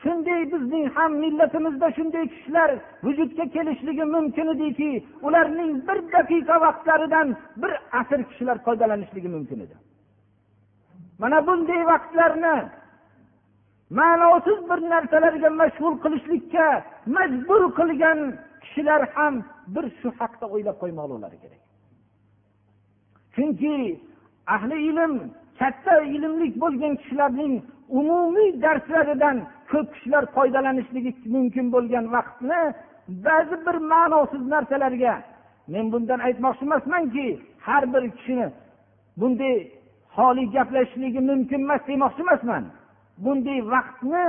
shunday 0.03 0.41
bizning 0.53 0.85
ham 0.95 1.11
millatimizda 1.23 1.87
shunday 1.97 2.25
kishilar 2.33 2.69
vujudga 3.05 3.45
kelishligi 3.55 4.05
mumkin 4.15 4.47
ediki 4.53 4.91
ularning 5.27 5.71
bir 5.87 5.97
daqiqa 6.13 6.55
vaqtlaridan 6.65 7.27
bir 7.61 7.71
asr 7.99 8.19
kishilar 8.29 8.57
foydalanishligi 8.65 9.29
mumkin 9.35 9.59
edi. 9.65 9.75
Mana 11.21 11.39
bunday 11.47 11.81
vaqtlarni 11.91 12.55
ma'nosiz 13.99 14.59
bir 14.69 14.79
narsalarga 14.93 15.49
mashg'ul 15.61 15.95
qilishlikka 16.03 16.67
majbur 17.15 17.63
qilgan 17.79 18.19
kishilar 18.63 19.01
ham 19.15 19.33
bir 19.73 19.85
shu 19.99 20.09
haqda 20.19 20.45
o'ylab 20.55 20.77
qo'ymoqlilari 20.83 21.37
kerak. 21.43 21.61
Chunki 23.35 23.75
ahli 24.55 24.77
ilm 24.89 25.13
katta 25.61 25.93
ilmli 26.15 26.47
bo'lgan 26.63 26.93
kishilarning 27.01 27.53
umumiy 27.99 28.49
darslaridan 28.63 29.37
ko'p 29.71 29.87
kishilar 29.93 30.23
foydalanishligi 30.35 31.11
mumkin 31.35 31.65
bo'lgan 31.75 32.05
vaqtni 32.15 32.61
ba'zi 33.25 33.55
bir 33.65 33.77
ma'nosiz 33.93 34.43
narsalarga 34.53 35.13
men 35.73 35.85
bundan 35.93 36.19
aytmoqchi 36.27 36.63
emasmanki 36.69 37.27
har 37.67 37.83
bir 37.93 38.03
kishini 38.15 38.47
bunday 39.19 39.55
xoli 40.15 40.43
gaplashishligi 40.55 41.21
mumkin 41.29 41.61
emas 41.65 41.81
demoqchi 41.87 42.21
emasman. 42.25 42.63
Bunday 43.25 43.59
vaqtni 43.73 44.25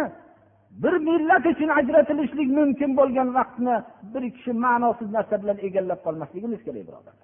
bir 0.82 0.94
millat 1.08 1.44
uchun 1.52 1.70
ajratilishlik 1.78 2.48
mumkin 2.58 2.90
bo'lgan 2.98 3.28
vaqtni 3.38 3.76
bir 4.12 4.22
kishi 4.34 4.52
ma'nosiz 4.64 5.08
narsa 5.16 5.34
bilan 5.42 5.58
egallab 5.66 6.00
qolmasligimiz 6.06 6.60
kerak 6.66 6.84
birodarlar 6.88 7.21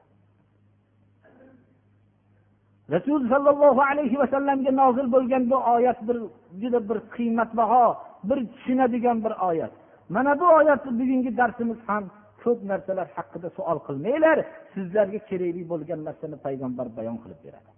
rasul 2.94 3.20
sollallohu 3.33 3.81
alayhi 3.90 4.16
vasallamga 4.22 4.72
nozil 4.83 5.07
bo'lgan 5.14 5.42
bu 5.51 5.59
oyat 5.74 5.98
bir 6.09 6.18
juda 6.61 6.81
bir 6.88 6.98
qiymatbaho 7.14 7.87
bir 8.29 8.38
tushunadigan 8.53 9.18
bir 9.24 9.35
oyat. 9.48 9.72
Mana 10.14 10.40
bu 10.40 10.46
oyatni 10.59 10.90
bugungi 11.01 11.31
darsimiz 11.40 11.79
ham 11.87 12.05
ko'p 12.42 12.59
narsalar 12.70 13.07
haqida 13.16 13.48
savol 13.57 13.79
qilmanglar 13.87 14.38
sizlarga 14.74 15.20
kerakli 15.31 15.62
bo'lgan 15.72 16.01
narsani 16.09 16.37
payg'ambar 16.46 16.87
bayon 16.98 17.16
qilib 17.22 17.40
beradi. 17.44 17.70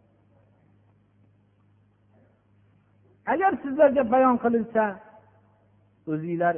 Agar 3.33 3.53
sizlarga 3.65 4.03
bayon 4.15 4.37
qilinsa 4.45 4.83
o'zinglar 6.13 6.55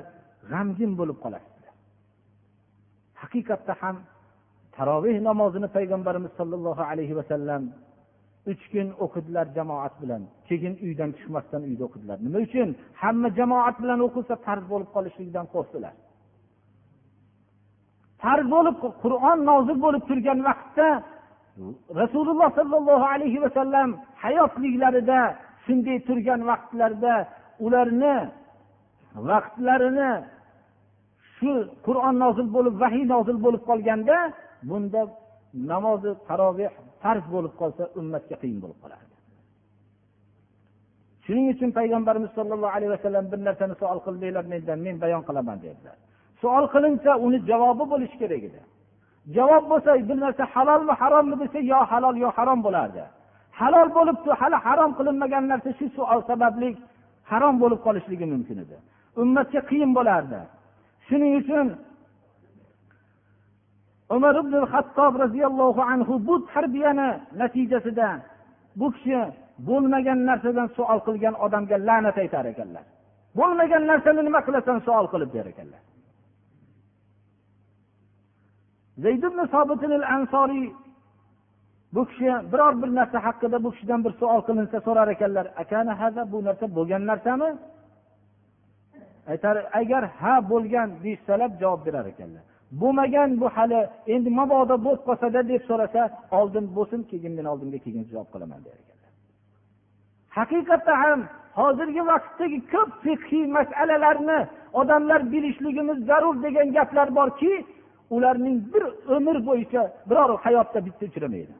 g'amgin 0.51 0.93
bo'lib 1.01 1.19
qolasizlar 1.25 1.75
haqiqatda 3.23 3.73
ham 3.83 3.97
taroveh 4.77 5.17
namozini 5.29 5.69
payg'ambarimiz 5.77 6.33
sollallohu 6.39 6.83
alayhi 6.91 7.15
vasallam 7.21 7.63
uch 8.51 8.65
kun 8.73 8.89
o'qidilar 9.05 9.47
jamoat 9.57 9.95
bilan. 10.03 10.23
Keyin 10.49 10.75
uydan 10.87 11.11
chiqmasdan 11.19 11.63
uyda 11.69 11.83
o'qidilar 11.89 12.19
nima 12.27 12.39
uchun? 12.47 12.69
Hamma 13.03 13.29
jamoat 13.39 13.77
bilan 13.83 14.01
o'qilsa 14.07 14.35
farz 14.47 14.65
bo'lib 14.73 14.89
qolishligidan 14.95 15.47
qo'rqdilar. 15.55 15.95
Farz 18.23 18.47
bo'lib 18.55 18.77
qur'on 19.05 19.39
nozil 19.51 19.77
bo'lib 19.85 20.03
turgan 20.09 20.39
vaqtda 20.49 20.89
rasululloh 22.01 22.49
sollallohu 22.59 23.07
alayhi 23.15 23.39
vasallam 23.45 23.89
hayotliklarida 24.25 25.21
shunday 25.65 25.99
turgan 26.09 26.41
vaqtlarda 26.51 27.15
ularni 27.65 28.17
vaqtlarini 29.31 30.13
shu 31.35 31.53
qur'on 31.87 32.15
nozil 32.25 32.49
bo'lib 32.57 32.75
vahiy 32.83 33.05
nozil 33.15 33.39
bo'lib 33.45 33.63
qolganda 33.71 34.19
bunda 34.71 35.01
namozi 35.55 36.11
taroveh 36.29 36.73
farz 37.03 37.25
bo'lib 37.35 37.55
qolsa 37.61 37.83
ummatga 38.01 38.37
qiyin 38.43 38.59
bo'lib 38.65 38.79
qolardi. 38.85 39.15
Shuning 41.25 41.47
uchun 41.55 41.71
payg'ambarimiz 41.79 42.31
sollallohu 42.39 42.73
alayhi 42.77 42.93
vasallam 42.97 43.25
bir 43.33 43.41
narsani 43.49 43.75
savol 43.81 44.01
qildinglar 44.07 44.45
mendan 44.53 44.79
men 44.87 44.97
bayon 45.05 45.23
qilaman 45.29 45.59
dedilar. 45.65 45.97
Savol 46.43 46.67
qilinsa 46.75 47.11
uni 47.27 47.39
javobi 47.51 47.85
bo'lishi 47.93 48.17
kerak 48.23 48.43
edi. 48.49 48.61
Javob 49.37 49.65
bo'lsa 49.73 49.91
bir 50.09 50.19
narsa 50.25 50.45
halolmi 50.55 50.95
harommi 51.01 51.37
desa 51.43 51.59
yo 51.73 51.81
halol 51.91 52.17
yo 52.25 52.29
harom 52.37 52.61
bo'lardi. 52.67 53.03
Halol 53.61 53.89
bo'libdi 53.97 54.31
hali 54.41 54.57
harom 54.67 54.91
qilinmagan 54.99 55.45
narsa 55.53 55.71
shu 55.79 55.87
savol 55.97 56.21
sababli 56.31 56.69
harom 57.31 57.55
bo'lib 57.63 57.81
qolishligi 57.87 58.27
mumkin 58.35 58.57
edi. 58.65 58.77
Ummatga 59.23 59.61
qiyin 59.71 59.91
bo'lardi. 59.99 60.41
Shuning 61.07 61.33
uchun 61.41 61.67
umar 64.15 64.35
ibn 64.43 64.55
hattob 64.73 65.13
roziyallohu 65.25 65.83
anhu 65.93 66.15
bu 66.27 66.35
tarbiyani 66.53 67.09
natijasida 67.41 68.09
bu 68.81 68.87
kishi 68.95 69.19
bo'lmagan 69.69 70.19
narsadan 70.29 70.69
savol 70.77 71.01
qilgan 71.07 71.35
odamga 71.45 71.77
la'nat 71.89 72.17
aytar 72.23 72.45
ekanlar. 72.53 72.85
Bo'lmagan 73.39 73.83
narsani 73.91 74.23
nima 74.29 74.41
qilasan 74.47 74.79
savol 74.87 75.07
qilib 75.13 75.31
der 75.37 75.47
ekanlar. 75.53 75.83
Zayd 79.05 79.23
ibn 79.29 79.41
sobitil 79.55 80.05
ansoriy 80.17 80.67
bu 81.95 82.03
kishi 82.11 82.31
biror 82.53 82.75
bir 82.83 82.91
narsa 82.99 83.19
haqida 83.27 83.57
bu 83.65 83.71
kishidan 83.75 84.01
bir 84.05 84.13
savol 84.21 84.41
qilinsa 84.49 84.79
so'rar 84.87 85.09
ekanlar 85.15 85.47
akana 85.63 85.95
haza 86.01 86.23
bu 86.33 86.39
narsa 86.49 86.67
bo'lgan 86.77 87.03
narsami? 87.11 87.51
Aytar 89.33 89.57
agar 89.81 90.03
ha 90.21 90.35
bo'lgan 90.53 90.89
deyishsalar 91.03 91.51
javob 91.61 91.81
berar 91.87 92.07
ekanlar. 92.13 92.45
Bo'lmagan 92.81 93.31
bu 93.41 93.47
hali 93.57 93.81
endi 94.15 94.31
mabodo 94.41 94.77
bo'lib 94.85 95.03
qolsada 95.09 95.41
deb 95.51 95.63
so'rasa 95.69 96.03
oldin 96.39 96.65
bo'lsin 96.77 97.01
keyin 97.11 97.33
men 97.39 97.47
oldimga 97.53 97.79
keyin 97.85 98.05
javob 98.11 98.29
qilaman 98.35 98.61
der 98.67 98.75
ekanlar. 98.83 99.13
Haqiqatda 100.37 100.95
ham 101.03 101.21
hozirgi 101.61 102.03
vaqtdagi 102.11 102.59
ko'p 102.73 102.91
fiqhiy 103.05 103.45
masalalarni 103.57 104.39
odamlar 104.81 105.21
bilishligimiz 105.33 105.99
zarur 106.09 106.35
degan 106.47 106.69
gaplar 106.77 107.09
borki 107.19 107.53
ularning 108.15 108.57
bir 108.73 108.85
umr 109.17 109.37
bo'yicha 109.49 109.83
biror 110.11 110.31
hayotda 110.45 110.79
bitta 110.87 111.05
uchramaydi. 111.11 111.55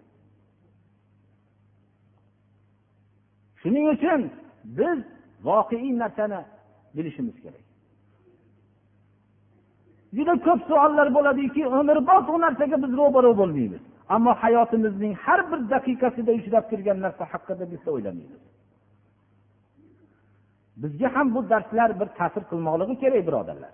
Shuning 3.61 3.87
uchun 3.95 4.21
biz 4.79 4.99
voqeiy 5.49 5.93
narsani 6.03 6.41
bilishimiz 6.97 7.37
kerak. 7.45 7.72
juda 10.17 10.35
ko'p 10.47 10.61
savollar 10.69 11.09
bo'ladiki 11.17 11.63
umrbod 11.79 12.25
u 12.35 12.37
narsaga 12.45 12.77
biz 12.85 12.93
ro'baro 13.01 13.31
bo'lmaymiz. 13.41 13.83
Ammo 14.15 14.33
hayotimizning 14.43 15.15
har 15.25 15.41
bir 15.51 15.61
daqiqasida 15.73 16.33
uchrab 16.39 16.65
turgan 16.71 16.99
narsa 17.05 17.25
haqida 17.33 17.65
biz 17.73 17.81
o'ylamaymiz. 17.95 18.43
Bizga 20.83 21.09
ham 21.15 21.27
bu 21.35 21.41
darslar 21.53 21.91
bir 22.01 22.09
ta'sir 22.19 22.43
qilmoqligi 22.51 22.95
kerak 23.03 23.23
birodarlar. 23.29 23.73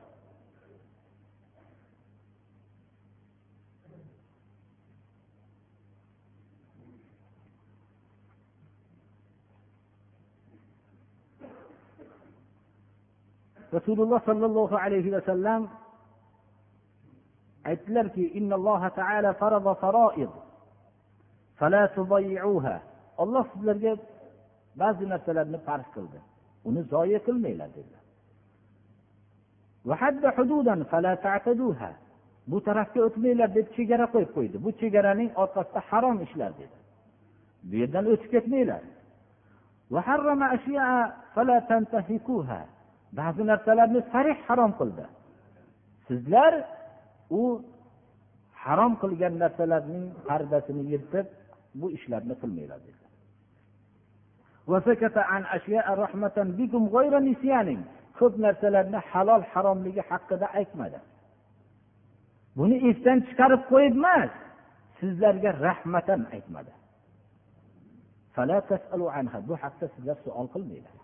Rasululloh 13.76 14.20
sollallohu 14.28 14.76
alayhi 14.84 15.12
vasallam 15.16 15.62
aytdilarki 17.68 18.24
olloh 23.22 23.44
sizlarga 23.52 23.92
ba'zi 24.80 25.04
narsalarni 25.12 25.58
farz 25.66 25.88
qildi. 25.94 26.18
Uni 26.68 26.82
zoya 26.92 27.18
qilmanglar 27.26 27.70
dedilar. 27.76 28.04
Bu 32.50 32.58
tarafga 32.68 33.00
o'tmanglar 33.08 33.50
deb 33.58 33.66
chegara 33.76 34.06
qo'yib 34.14 34.30
qo'ydi. 34.36 34.56
Bu 34.64 34.70
chegaraning 34.80 35.30
orqasida 35.42 35.80
harom 35.90 36.18
ishlar 36.26 36.52
dedi. 36.60 36.76
Bu 37.68 37.74
yerdan 37.82 38.04
o'tib 38.12 38.30
ketmanglar. 38.34 38.82
Ba'zi 43.18 43.42
narsalarni 43.50 44.00
sarih 44.12 44.36
harom 44.48 44.72
qildi. 44.80 45.04
Sizlar 46.08 46.52
u 47.30 47.42
harom 48.62 48.92
qilgan 49.02 49.34
narsalarning 49.42 50.06
pardasini 50.28 50.82
yirtib 50.92 51.26
bu 51.80 51.86
ishlarni 51.96 52.34
qilmanglar 52.42 52.80
dedi. 52.88 53.04
Ko'p 58.18 58.34
narsalarni 58.46 58.98
halol 59.10 59.42
haromligi 59.52 60.02
haqida 60.10 60.46
aytmadi. 60.58 60.98
Buni 62.58 62.76
esdan 62.90 63.18
chiqarib 63.28 63.62
qo'yib 63.72 63.94
emas 64.00 64.32
sizlarga 64.98 65.50
rahmatan 65.66 66.20
aytmadi. 66.34 66.72
Bu 69.48 69.54
haqda 69.62 69.86
sizlar 69.94 70.16
savol 70.24 70.48
qilmanglar 70.54 70.94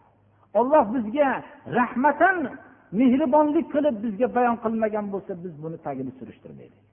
olloh 0.54 0.84
bizga 0.94 1.30
rahmatan 1.78 2.37
mehribonlik 2.99 3.65
qilib 3.73 3.95
bizga 4.03 4.27
bayon 4.38 4.58
qilmagan 4.63 5.05
bo'lsa 5.13 5.32
biz 5.43 5.53
buni 5.63 5.77
tagini 5.86 6.12
surishtirmaylik 6.19 6.84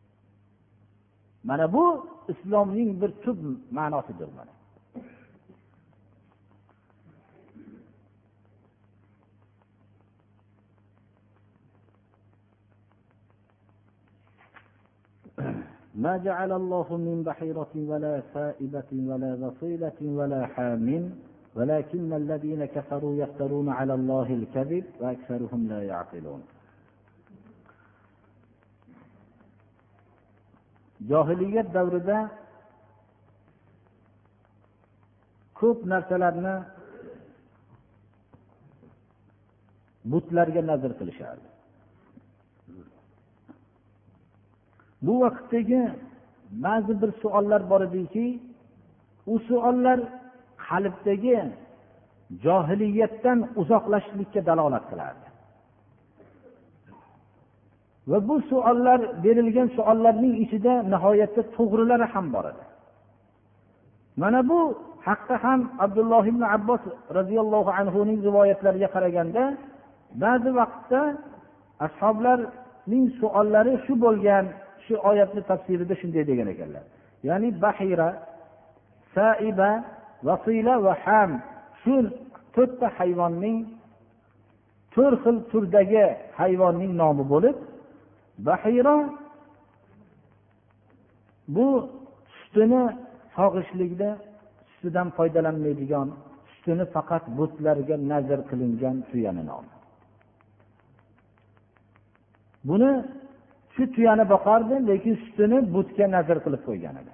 mana 1.49 1.67
bu 1.75 1.85
islomning 2.33 2.91
bir 3.01 3.11
tub 3.25 3.39
ma'nosidir 3.79 4.31
mana 4.39 4.53
ما 16.05 16.15
جعل 16.27 16.51
الله 16.53 16.89
من 17.07 17.17
بحيرة 17.27 17.73
ولا 17.91 18.15
سائبة 18.35 18.91
ولا 18.93 19.33
وصيلة 19.43 20.01
ولا 20.19 20.47
حام 20.47 20.87
ولكن 21.57 22.13
الذين 22.13 22.65
كفروا 22.65 23.15
يفترون 23.23 23.69
على 23.69 23.95
الله 23.95 24.29
الكذب 24.35 24.85
وأكثرهم 25.01 25.69
لا 25.69 25.81
يعقلون 25.83 26.43
johiliyat 31.11 31.69
davrida 31.75 32.19
ko'p 35.61 35.79
narsalarni 35.93 36.57
butlarga 40.13 40.63
nazr 40.71 40.93
qilishardi 40.99 41.49
bu 45.07 45.15
vaqtdagi 45.25 45.83
ba'zi 46.65 46.93
bir 47.01 47.11
savollar 47.23 47.63
bor 47.71 47.81
ediki 47.89 48.27
u 49.33 49.35
savollar 49.49 49.99
qalbdagi 50.72 51.38
johiliyatdan 52.46 53.40
uzoqlashishlikka 53.62 54.42
dalolat 54.50 54.86
qilardi. 54.92 55.28
Va 58.10 58.20
bu 58.28 58.36
suollar 58.52 59.00
berilgan 59.24 59.68
suollarning 59.78 60.34
ichida 60.44 60.74
nihoyatda 60.94 61.42
to'g'rilari 61.56 62.08
ham 62.14 62.26
bor 62.34 62.46
edi. 62.52 62.64
Mana 64.22 64.40
bu 64.50 64.60
haqda 65.08 65.36
ham 65.44 65.60
abdulloh 65.86 66.24
ibn 66.32 66.44
abbos 66.56 66.84
roziyallohu 67.18 67.72
anhuning 67.82 68.20
rivoyatlariga 68.28 68.90
qaraganda 68.96 69.44
ba'zi 70.24 70.50
vaqtda 70.60 71.02
ashoblarning 71.88 73.06
suollari 73.20 73.74
shu 73.86 73.94
bo'lgan 74.06 74.46
shu 74.86 74.94
oyatni 75.10 75.42
tafsirida 75.50 75.96
shunday 76.02 76.24
degan 76.32 76.48
ekanlar. 76.54 76.84
Ya'ni 77.28 77.50
bahira 77.64 78.10
saiba 79.16 79.72
vasila 80.28 80.74
va 80.86 80.94
ham 81.06 81.32
shu 81.82 81.96
to'rtta 82.56 82.88
hayvonning 82.98 83.58
to'rt 84.94 85.18
xil 85.24 85.38
turdagi 85.52 86.06
hayvonning 86.40 86.92
nomi 87.02 87.24
bo'lib 87.34 87.58
bahira 88.48 88.96
bu 91.56 91.68
sutini 92.38 92.84
sog'ishlikda 93.36 94.10
sutidan 94.74 95.08
foydalanmaydigan 95.18 96.08
sutini 96.54 96.86
faqat 96.96 97.24
butlarga 97.38 97.96
nazr 98.12 98.40
qilingan 98.50 98.96
tuyani 99.10 99.44
nomi. 99.52 99.74
Buni 102.70 102.92
shu 103.74 103.84
tuyani 103.96 104.26
boqardi 104.34 104.76
lekin 104.90 105.14
sutini 105.24 105.58
butga 105.76 106.06
nazr 106.16 106.38
qilib 106.46 106.62
qo'ygan 106.68 106.96
edi. 107.02 107.14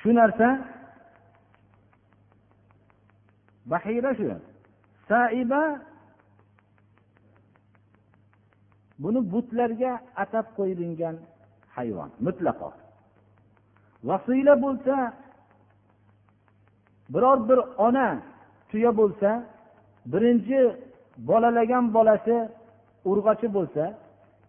Shu 0.00 0.10
narsa 0.18 0.48
bahira 3.70 4.10
shu. 4.18 4.26
Saiba 5.08 5.62
buni 9.02 9.20
butlarga 9.32 9.92
atab 10.22 10.46
qo'yilgan 10.56 11.16
hayvon 11.74 12.10
mutlaqo. 12.26 12.70
Vasila 14.08 14.54
bo'lsa 14.64 14.96
biror 17.12 17.38
bir 17.48 17.58
ona 17.86 18.08
tuya 18.70 18.90
bo'lsa 19.00 19.30
birinchi 20.12 20.60
bolalagan 21.28 21.84
bolasi 21.96 22.36
urg'ochi 23.10 23.48
bo'lsa 23.56 23.84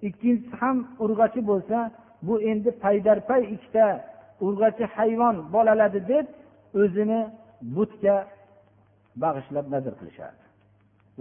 ikkinchisi 0.07 0.55
ham 0.61 0.77
urg'ochi 1.03 1.41
bo'lsa 1.49 1.77
bu 2.25 2.33
endi 2.51 2.69
paydarpay 2.83 3.41
ikkita 3.55 3.85
urg'ochi 4.45 4.85
hayvon 4.95 5.35
bolaladi 5.53 5.99
deb 6.11 6.25
o'zini 6.81 7.21
butga 7.75 8.15
bag'ishlab 9.23 9.65
nazr 9.73 9.93
qilishardi. 9.99 10.43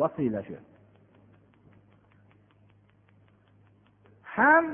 Vasila 0.01 0.41
shu. 0.49 0.57
Ham 4.37 4.65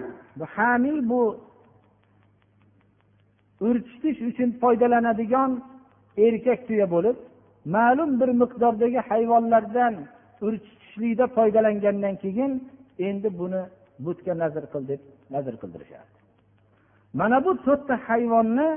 hamiy 0.56 0.98
bu 1.10 1.22
urchitish 3.68 4.20
uchun 4.30 4.50
foydalanadigan 4.62 5.50
erkak 6.26 6.60
tuya 6.68 6.86
bo'lib 6.94 7.16
ma'lum 7.76 8.10
bir 8.20 8.30
miqdordagi 8.42 9.00
hayvonlardan 9.10 9.94
urchitishlikda 10.46 11.26
foydalangandan 11.36 12.14
keyin 12.24 12.52
endi 13.08 13.28
buni 13.40 13.62
butga 14.06 14.32
nazr 14.42 14.64
qil 14.72 14.82
deb 14.90 15.00
nazr 15.34 15.54
qildirishadi 15.62 16.15
mana 17.18 17.36
bu 17.44 17.50
to'rtta 17.66 17.94
hayvonni 18.08 18.68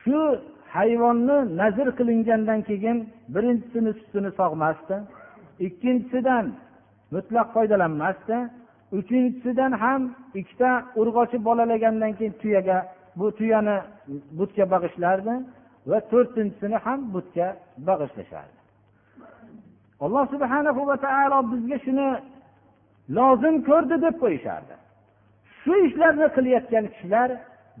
shu 0.00 0.20
hayvonni 0.76 1.36
nazr 1.60 1.88
qilingandan 1.98 2.60
keyin 2.68 2.98
birinchisini 3.34 3.92
sutini 4.00 4.30
sog'masdi 4.40 4.96
ikkinchisidan 5.66 6.44
mutlaq 7.14 7.48
foydalanmasdi 7.56 8.36
uchinchisidan 8.98 9.72
ham 9.82 10.02
ikkita 10.40 10.70
urg'ochi 11.00 11.38
bolalagandan 11.48 12.12
keyin 12.18 12.34
tuyaga 12.42 12.78
bu 13.18 13.26
tuyani 13.38 13.76
butga 14.38 14.64
bag'ishlardi 14.74 15.34
va 15.90 15.98
to'rtinchisini 16.10 16.78
ham 16.86 17.00
butga 17.14 17.46
bag'ishlashardi. 17.88 18.58
Alloh 20.04 20.24
subhana 20.34 20.70
va 20.90 20.96
taolo 21.06 21.38
bizga 21.52 21.78
shuni 21.84 22.08
lozim 23.16 23.56
ko'rdi 23.68 23.96
deb 24.04 24.14
qo'yishardi. 24.22 24.74
Shu 25.62 25.72
ishlarni 25.86 26.26
qilayotgan 26.36 26.84
kishilar 26.92 27.30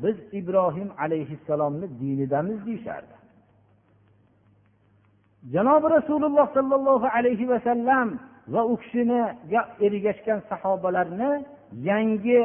biz 0.02 0.16
ibrohim 0.40 0.88
alayhissalomni 1.04 1.86
dinidamiz 2.00 2.66
deyishardi. 2.66 3.14
Janobi 5.54 5.86
rasululloh 5.96 6.46
sollallohu 6.56 7.06
alayhi 7.16 7.48
vasallam 7.48 8.08
va 8.48 8.62
u 8.72 8.76
kishiniga 8.82 9.60
ergashgan 9.86 10.40
sahobalarni 10.50 11.32
yangi 11.90 12.40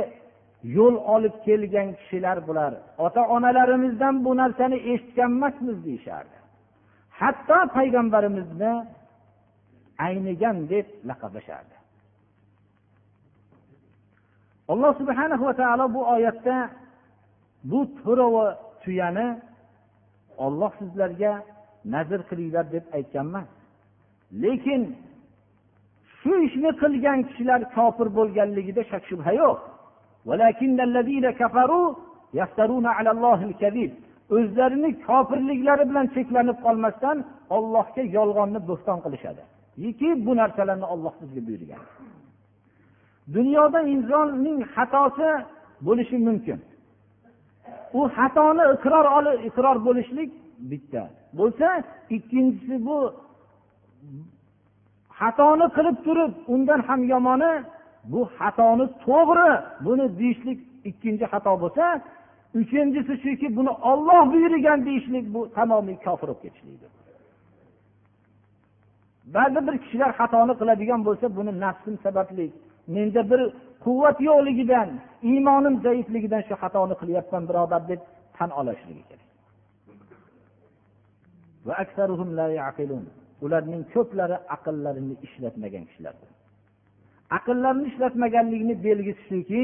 yo'l 0.77 0.95
olib 1.15 1.35
kelgan 1.45 1.89
kishilar 1.99 2.37
bular. 2.47 2.73
Ota 3.05 3.21
onalarimizdan 3.35 4.15
bu 4.25 4.31
narsani 4.41 4.77
eshitgan 4.91 5.31
emasmiz 5.37 5.77
deyishardi. 5.85 6.37
Hatto 7.19 7.59
payg'ambarimizni 7.75 8.73
aynigan 10.05 10.57
deb 10.69 10.85
laqablashardi. 11.09 11.72
Alloh 14.71 14.91
subhana 14.99 15.35
va 15.47 15.53
taolo 15.61 15.85
bu 15.95 16.01
oyatda 16.15 16.55
bu 17.71 17.79
to'rovi 18.01 18.45
tuyani 18.83 19.27
olloh 20.45 20.71
sizlarga 20.79 21.33
nazr 21.93 22.19
qilinglar 22.29 22.65
deb 22.75 22.85
aytgan 22.97 23.25
emas 23.31 23.49
lekin 24.43 24.81
shu 26.19 26.33
ishni 26.47 26.71
qilgan 26.81 27.19
kishilar 27.27 27.61
kofir 27.75 28.07
bo'lganligida 28.17 28.81
shak 28.91 29.03
shubha 29.09 29.31
yo'q. 29.41 29.59
O'zlarini 34.35 34.89
kofirliklari 35.07 35.83
bilan 35.89 36.07
cheklanib 36.15 36.57
qolmasdan 36.65 37.17
ollohga 37.57 38.03
yolg'onni 38.17 38.59
bo'xton 38.69 38.99
qilishadi. 39.05 39.43
Ki 39.99 40.09
bu 40.25 40.31
narsalarni 40.41 40.85
olloh 40.93 41.13
bizga 41.21 41.41
buyurgan. 41.47 41.81
Dunyoda 43.35 43.79
insonning 43.93 44.59
xatosi 44.75 45.29
bo'lishi 45.85 46.17
mumkin. 46.27 46.59
U 47.99 48.01
xatoni 48.17 48.63
iqror 48.75 49.05
iqror 49.49 49.77
bo'lishlik 49.87 50.29
bitta. 50.71 51.03
Bo'lsa 51.39 51.67
ikkinchisi 52.15 52.75
bu 52.87 52.97
xatoni 55.19 55.67
qilib 55.75 55.97
turib 56.05 56.31
undan 56.53 56.79
ham 56.87 57.01
yomoni 57.13 57.53
bu 58.11 58.21
xatoni 58.37 58.85
to'g'ri 59.05 59.51
buni 59.85 60.05
deyishlik 60.19 60.59
ikkinchi 60.89 61.25
xato 61.33 61.53
bo'lsa 61.63 61.85
uchinchisi 62.59 63.13
shuki 63.23 63.47
buni 63.57 63.71
olloh 63.91 64.21
buyurgan 64.33 64.79
deyishlik 64.87 65.25
bu 65.33 65.41
tamomiy 65.57 65.97
kofir 66.05 66.27
bo'lib 66.29 66.41
ketishlikdir. 66.43 66.91
Ba'zi 69.35 69.59
bir 69.67 69.75
kishilar 69.83 70.11
xatoni 70.19 70.53
qiladigan 70.59 71.01
bo'lsa 71.07 71.25
buni 71.37 71.51
nafsim 71.63 71.95
sababli 72.05 72.45
menda 72.94 73.22
bir 73.30 73.40
quvvat 73.84 74.18
yo'qligidan 74.28 74.88
iymonim 75.30 75.74
zaifligidan 75.86 76.42
shu 76.48 76.54
xatoni 76.62 76.94
qilyapman 77.00 77.42
birodar 77.48 77.82
deb 77.90 78.00
tan 78.36 78.50
olishligi 78.60 79.02
kerak 79.08 79.28
ularning 83.44 83.82
ko'plari 83.94 84.36
aqllarini 84.56 85.14
ishlatmagan 85.26 85.84
kishilardir 85.88 86.30
aqllarini 87.38 87.86
ishlatmaganligini 87.90 88.74
belgisi 88.86 89.22
shuki 89.30 89.62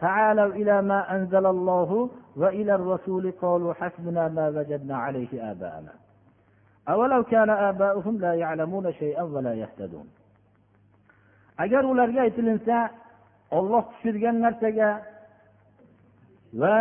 تعالوا 0.00 0.52
إلى 0.60 0.82
ما 0.82 1.16
أنزل 1.16 1.46
الله 1.46 2.10
وإلى 2.36 2.74
الرسول 2.74 3.24
قالوا 3.42 3.74
حسبنا 3.74 4.28
ما 4.28 4.48
وجدنا 4.48 4.96
عليه 4.96 5.50
آباءنا 5.50 5.92
أولو 6.88 7.22
كان 7.24 7.50
آباؤهم 7.50 8.18
لا 8.18 8.34
يعلمون 8.34 8.92
شيئا 8.92 9.22
ولا 9.22 9.54
يهتدون 9.54 10.08
agar 11.63 11.83
ularga 11.91 12.19
aytilinsa 12.27 12.77
olloh 13.57 13.83
tushirgan 13.91 14.35
narsaga 14.45 14.89
va 16.61 16.77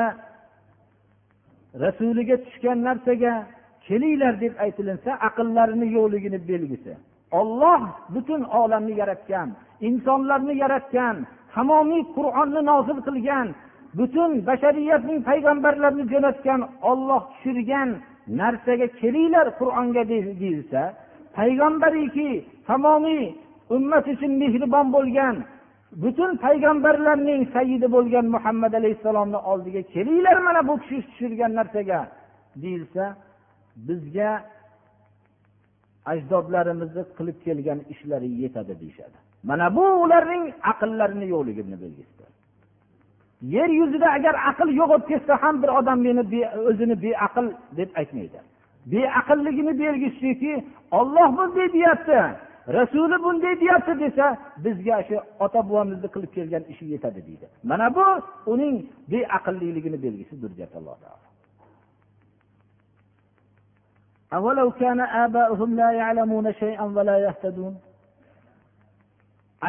rasuliga 1.84 2.36
tushgan 2.44 2.78
narsaga 2.88 3.34
kelinglar 3.86 4.34
deb 4.44 4.54
aytilinsa 4.64 5.10
aqllarini 5.28 5.86
yo'qligini 5.96 6.38
belgisi. 6.50 6.92
Olloh 7.40 7.82
butun 8.14 8.42
olamni 8.60 8.94
yaratgan 9.02 9.48
insonlarni 9.88 10.54
yaratgan 10.62 11.16
tamomiy 11.54 12.02
qur'onni 12.16 12.60
nozil 12.70 12.98
qilgan 13.08 13.48
butun 13.98 14.30
bashariyatning 14.48 15.18
payg'ambarlarini 15.28 16.04
jo'natgan 16.12 16.60
olloh 16.90 17.22
tushirgan 17.32 17.88
narsaga 18.40 18.86
kelinglar 19.00 19.46
qur'onga 19.60 20.02
deyilsa 20.12 20.82
payg'ambariki 21.38 22.30
tamomiy 22.68 23.24
ummat 23.76 24.04
uchun 24.12 24.32
mehribon 24.42 24.86
bo'lgan 24.96 25.36
butun 26.02 26.30
payg'ambarlarning 26.44 27.42
sayyidi 27.54 27.86
bo'lgan 27.96 28.26
muhammad 28.34 28.72
alayhissalomni 28.80 29.38
oldiga 29.50 29.82
kelinglar 29.94 30.36
mana 30.46 30.60
bu 30.68 30.74
kishi 30.82 30.98
tushirgan 31.06 31.52
narsaga 31.58 32.00
deyilsa 32.62 33.04
bizga 33.86 34.30
ajdodlarimizni 36.12 37.02
qilib 37.16 37.38
kelgan 37.46 37.80
ishlari 37.92 38.28
yetadi 38.42 38.74
deyishadi. 38.80 39.16
Mana 39.48 39.66
bu 39.76 39.84
ularning 40.04 40.44
aqllarini 40.70 41.26
yo'qligini 41.34 41.76
belgisi 41.84 42.18
yer 43.42 43.68
yuzida 43.68 44.08
agar 44.12 44.34
aql 44.50 44.68
yo'q 44.80 44.88
bo'lib 44.90 45.06
ketsa 45.08 45.42
ham 45.42 45.62
bir 45.62 45.68
odam 45.78 45.98
meni 46.06 46.22
o'zini 46.70 46.96
beaql 47.02 47.46
deb 47.78 47.90
aytmaydi. 48.00 48.38
Beaqlligini 48.92 49.72
belgisi 49.82 50.18
shuki 50.20 50.54
olloh 50.90 51.28
bunday 51.36 51.72
deyapti. 51.72 52.20
rasuli 52.77 53.17
bunday 53.25 53.53
deyapti 53.61 53.93
desa 54.03 54.25
bizga 54.63 54.97
shu 55.07 55.15
ota 55.45 55.59
bobomizni 55.67 56.07
qilib 56.13 56.31
kelgan 56.35 56.63
ishi 56.71 56.85
yetadi 56.93 57.21
deydi 57.27 57.45
mana 57.69 57.87
bu 57.97 58.05
uning 58.53 58.75
beaqlliligini 59.11 59.97
belgisidir 60.05 60.51
deyapti 60.57 60.77
alloh 60.81 60.97
taolo 61.03 61.33
أولو 64.37 64.71
كان 64.71 64.99
آباؤهم 65.25 65.75
لا 65.75 65.89
يعلمون 65.91 66.53
شيئا 66.53 66.85
ولا 66.95 67.17
يهتدون 67.25 67.75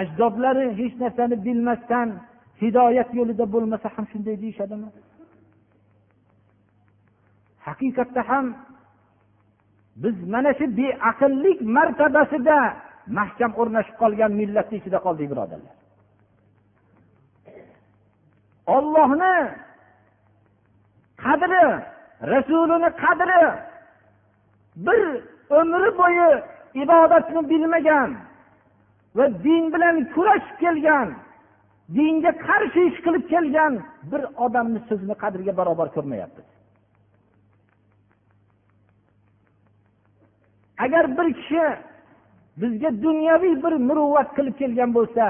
ajdodlari 0.00 0.66
hech 0.78 0.94
narsani 1.02 1.36
bilmasdan 1.44 2.08
hidoyat 2.62 3.10
yo'lida 3.18 3.44
bo'lmasa 3.54 3.88
ham 3.94 4.04
shunday 4.12 4.36
deyishadimi 4.42 4.88
haqiqatda 7.66 8.22
ham 8.30 8.46
biz 10.02 10.16
mana 10.34 10.50
shu 10.58 10.66
beaqllik 10.80 11.58
martabasida 11.76 12.58
mahkam 13.17 13.51
o'rnashib 13.61 13.95
qolgan 14.01 14.31
millatni 14.41 14.75
ichida 14.81 14.99
qoldik 15.05 15.27
birodarlar. 15.31 15.75
Ollohni 18.75 19.35
qadri 21.23 21.65
rasulini 22.33 22.89
qadri 23.03 23.41
bir 24.85 25.01
umri 25.59 25.89
bo'yi 26.01 26.29
ibodatni 26.83 27.41
bilmagan 27.51 28.09
va 29.17 29.25
din 29.45 29.63
bilan 29.73 29.95
kurashib 30.13 30.55
kelgan 30.63 31.07
dinga 31.95 32.31
qarshi 32.47 32.81
ish 32.89 32.99
qilib 33.05 33.25
kelgan 33.33 33.73
bir 34.11 34.21
odamni 34.45 34.79
so'zini 34.89 35.15
qadriga 35.23 35.53
barobar 35.59 35.87
ko'rmayapmiz 35.95 36.47
agar 40.85 41.03
bir 41.17 41.27
kishi 41.39 41.63
bizga 42.61 42.89
dunyoviy 43.05 43.55
bir 43.63 43.73
muruvvat 43.87 44.29
qilib 44.37 44.55
kelgan 44.61 44.89
bo'lsa 44.97 45.23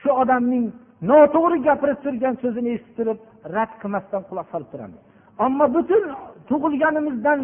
shu 0.00 0.10
odamning 0.22 0.64
noto'g'ri 1.10 1.58
gapirib 1.68 1.98
turgan 2.04 2.34
so'zini 2.42 2.68
eshitib 2.76 2.94
turib 2.98 3.18
rad 3.54 3.72
qilmasdan 3.82 4.22
quloq 4.28 4.46
solib 4.52 4.68
turamiz. 4.72 5.00
Ammo 5.44 5.66
butun 5.76 6.02
tug'ilganimizdan 6.50 7.40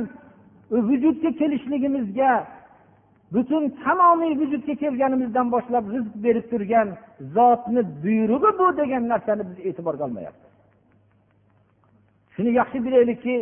vujudga 0.89 1.31
kelishligimizga 1.41 2.33
butun 3.35 3.63
tamomiy 3.85 4.33
vujudga 4.41 4.75
kelganimizdan 4.83 5.47
boshlab 5.55 5.85
rizq 5.95 6.15
berib 6.25 6.47
turgan 6.53 6.89
zotni 7.37 7.83
buyrug'i 8.03 8.51
bu 8.59 8.67
degan 8.81 9.03
narsani 9.13 9.43
biz 9.51 9.59
e'tiborga 9.69 10.03
olmayapmiz. 10.09 10.51
Shuni 12.35 12.51
yaxshi 12.61 12.79
bilaylikki 12.87 13.37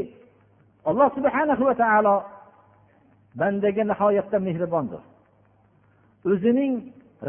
alloh 0.88 1.08
subhana 1.16 1.54
va 1.68 1.74
taolo 1.82 2.16
bandaga 3.40 3.82
nihoyatda 3.90 4.38
mehribondir. 4.48 5.02
O'zining 6.30 6.72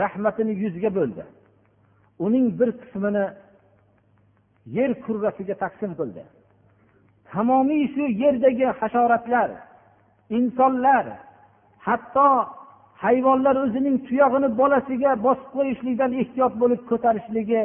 rahmatini 0.02 0.54
yuzga 0.64 0.90
bo'ldi. 0.98 1.24
Uning 2.26 2.46
bir 2.60 2.70
qismini 2.82 3.26
yer 4.78 4.92
kurrasiga 5.04 5.56
taqsim 5.64 5.92
qildi. 6.00 6.24
Tamomiy 7.32 7.84
shu 7.94 8.04
yerdagi 8.24 8.68
hasharotlar 8.80 9.50
insonlar 10.38 11.06
hatto 11.88 12.28
hayvonlar 13.04 13.56
o'zining 13.66 13.98
tuyog'ini 14.08 14.50
bolasiga 14.62 15.12
bosib 15.26 15.50
qo'yishlikdan 15.56 16.12
ehtiyot 16.22 16.54
bo'lib 16.62 16.82
ko'tarishligi 16.90 17.64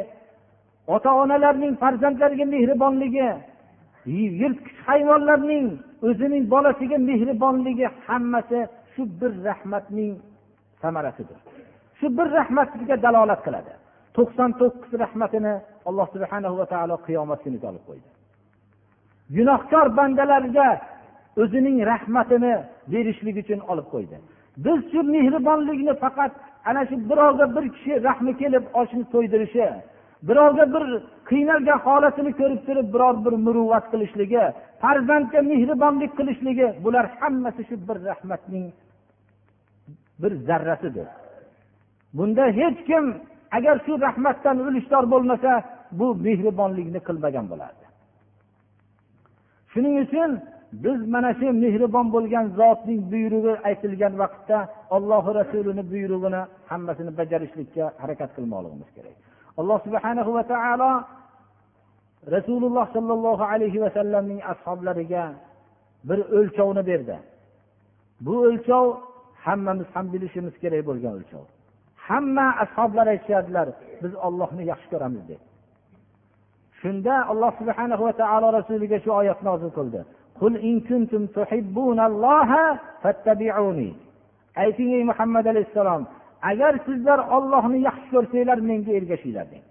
ota 0.95 1.11
onalarning 1.23 1.73
farzandlariga 1.83 2.47
mehribonligi 2.55 3.29
yirtqich 4.41 4.79
hayvonlarning 4.89 5.67
o'zining 6.09 6.45
bolasiga 6.55 6.99
mehribonligi 7.11 7.87
hammasi 8.07 8.59
shu 8.93 9.03
bir 9.21 9.33
rahmatning 9.49 10.15
samarasidir. 10.83 11.39
Shu 11.99 12.07
bir 12.19 12.27
rahmatiga 12.39 12.97
dalolat 13.07 13.41
qiladi. 13.47 13.73
To'qson 14.17 14.51
to'qqiz 14.61 14.93
rahmatini 15.05 15.55
alloh 15.89 16.07
subhana 16.15 16.49
va 16.59 16.67
taolo 16.73 16.97
qiyomat 17.07 17.41
kunida 17.45 17.67
olib 17.71 17.85
qo'ydi. 17.89 18.09
Gunohkor 19.37 19.87
bandalarga 19.99 20.69
o'zining 21.43 21.77
rahmatini 21.93 22.55
berishlik 22.93 23.37
uchun 23.43 23.61
olib 23.73 23.87
qo'ydi. 23.95 24.17
Biz 24.65 24.79
shu 24.91 25.01
mehribonlikni 25.15 25.95
faqat 26.05 26.33
ana 26.69 26.83
shu 26.89 26.97
birovga 27.11 27.47
bir 27.57 27.65
kishi 27.75 27.93
rahmi 28.09 28.33
kelib 28.41 28.65
oshni 28.81 29.05
to'ydirishi 29.13 29.67
birovga 30.29 30.65
bir 30.75 30.85
qiynalgan 31.31 31.79
holatini 31.87 32.33
ko'rib 32.41 32.61
turib 32.67 32.89
biror 32.95 33.15
bir 33.25 33.35
muruvvat 33.47 33.85
qilishligi 33.93 34.45
farzandga 34.83 35.41
mehribonlik 35.51 36.13
qilishligi 36.19 36.67
bular 36.85 37.07
hammasi 37.21 37.63
shu 37.69 37.77
bir 37.89 37.97
rahmatning 38.11 38.67
bir 40.23 40.33
zarrasidir. 40.49 41.09
Bunda 42.17 42.45
hech 42.59 42.79
kim 42.89 43.05
agar 43.57 43.77
shu 43.87 44.01
rahmatdan 44.01 44.57
ulushdor 44.67 45.05
bo'lmasa 45.13 45.53
bu 45.99 46.07
mehribonlikni 46.27 47.01
qilmagan 47.09 47.47
bo'lardi. 47.53 47.85
Shuning 49.73 49.97
uchun 50.05 50.31
biz 50.85 50.99
mana 51.15 51.31
shu 51.41 51.47
mehribon 51.65 52.07
bo'lgan 52.15 52.47
zotning 52.59 53.01
buyrug'i 53.13 53.55
aytilgan 53.69 54.15
vaqtda 54.23 54.59
allohi 54.97 55.31
rasulini 55.41 55.83
buyrug'ini 55.93 56.41
hammasini 56.71 57.13
bajarishlikka 57.19 57.85
harakat 58.03 58.31
qilmoqligimiz 58.37 58.91
kerak. 58.97 59.17
Alloh 59.61 59.79
subhanahu 59.87 60.31
va 60.37 60.43
taolo 60.53 60.93
rasululloh 62.35 62.87
sollallohu 62.97 63.45
alayhi 63.53 63.79
vasallamning 63.85 64.41
ashoblariga 64.53 65.25
bir 66.09 66.19
o'lchovni 66.39 66.83
berdi. 66.91 67.17
Bu 68.27 68.35
o'lchov 68.49 68.85
hammamiz 69.47 69.89
ham 69.95 70.07
bilishimiz 70.13 70.55
kerak 70.63 70.83
bo'lgan 70.89 71.13
o'lchov. 71.19 71.45
Hamma 72.09 72.47
ashoblar 72.65 73.07
aytishardilar 73.15 73.69
biz 74.03 74.13
ollohni 74.27 74.63
yaxshi 74.73 74.89
ko'ramiz 74.93 75.23
deb. 75.31 75.41
Shunda 76.81 77.15
alloh 77.33 77.53
subhanahu 77.61 78.03
va 78.09 78.15
taolo 78.21 78.49
rasuliga 78.59 78.99
shu 79.05 79.11
oyat 79.21 79.41
nozil 79.49 79.71
qildi. 79.79 80.01
Ayting 84.65 84.91
ey 84.97 85.05
muhammad 85.11 85.47
alayhissalom 85.53 86.03
agar 86.51 86.73
sizlar 86.87 87.19
ollohni 87.37 87.79
yaxshi 87.89 88.09
ko'rsanglar 88.15 88.59
menga 88.71 88.93
ergashinglar 88.99 89.47
deng. 89.53 89.65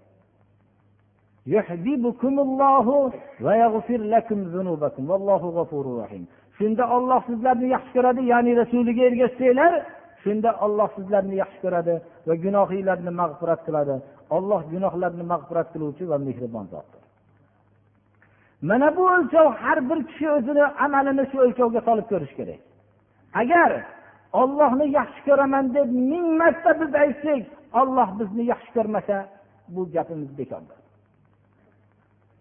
Shunda 6.58 6.84
olloh 6.96 7.20
sizlarni 7.28 7.68
yaxshi 7.74 7.92
ko'radi 7.96 8.22
ya'ni 8.32 8.52
rasuliga 8.60 9.02
ergashsanglar 9.10 9.72
shunda 10.22 10.50
olloh 10.64 10.88
sizlarni 10.96 11.34
yaxshi 11.42 11.58
ko'radi 11.64 11.94
va 12.28 12.34
gunohinglarni 12.44 13.12
mag'firat 13.20 13.60
qiladi. 13.66 13.94
Olloh 14.36 14.60
gunohlarni 14.72 15.24
mag'firat 15.32 15.68
qiluvchi 15.74 16.04
va 16.10 16.16
mehribon 16.26 16.66
zotdir. 16.72 17.02
Mana 18.68 18.88
bu 18.96 19.02
o'lchov 19.16 19.46
har 19.62 19.78
bir 19.88 19.98
kishi 20.08 20.26
o'zini 20.36 20.64
amalini 20.84 21.24
shu 21.30 21.36
o'lchovga 21.44 21.80
solib 21.88 22.06
ko'rish 22.12 22.34
kerak. 22.38 22.60
Agar 23.42 23.70
ollohni 24.40 24.86
yaxshi 24.98 25.20
ko'raman 25.28 25.64
deb 25.76 25.88
ming 26.10 26.26
marta 26.40 26.70
biz 26.80 26.92
aytsak 27.04 27.42
olloh 27.80 28.08
bizni 28.20 28.42
yaxshi 28.52 28.70
ko'rmasa 28.76 29.16
bu 29.74 29.80
gapimiz 29.94 30.30
bekordir. 30.38 30.78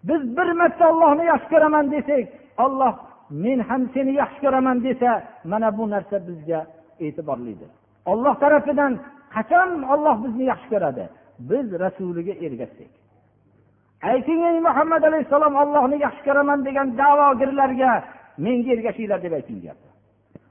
Biz 0.07 0.21
bir 0.37 0.49
marta 0.61 0.83
ollohni 0.91 1.23
yaxshi 1.31 1.49
ko'raman 1.53 1.85
desak 1.93 2.25
olloh 2.65 2.93
men 3.29 3.59
ham 3.59 3.81
seni 3.93 4.11
yaxshi 4.21 4.39
ko'raman 4.45 4.77
desa 4.83 5.23
mana 5.51 5.77
bu 5.77 5.89
narsa 5.89 6.17
bizga 6.27 6.59
e'tiborlidir. 6.99 7.69
Olloh 8.11 8.35
tarafidan 8.43 8.99
qachon 9.35 9.69
olloh 9.93 10.15
bizni 10.23 10.43
yaxshi 10.51 10.67
ko'radi? 10.73 11.05
Biz 11.49 11.67
rasuliga 11.83 12.33
ergashsak. 12.45 12.91
Ayting 14.11 14.41
ey 14.49 14.59
muhammad 14.67 15.03
alayhissalom 15.09 15.55
ollohni 15.63 15.97
yaxshi 16.05 16.23
ko'raman 16.27 16.59
degan 16.67 16.87
da'vogirlarga 17.01 17.91
menga 18.45 18.71
ergashinglar 18.75 19.19
deb 19.25 19.33
ayting 19.39 19.59
gapni 19.65 19.91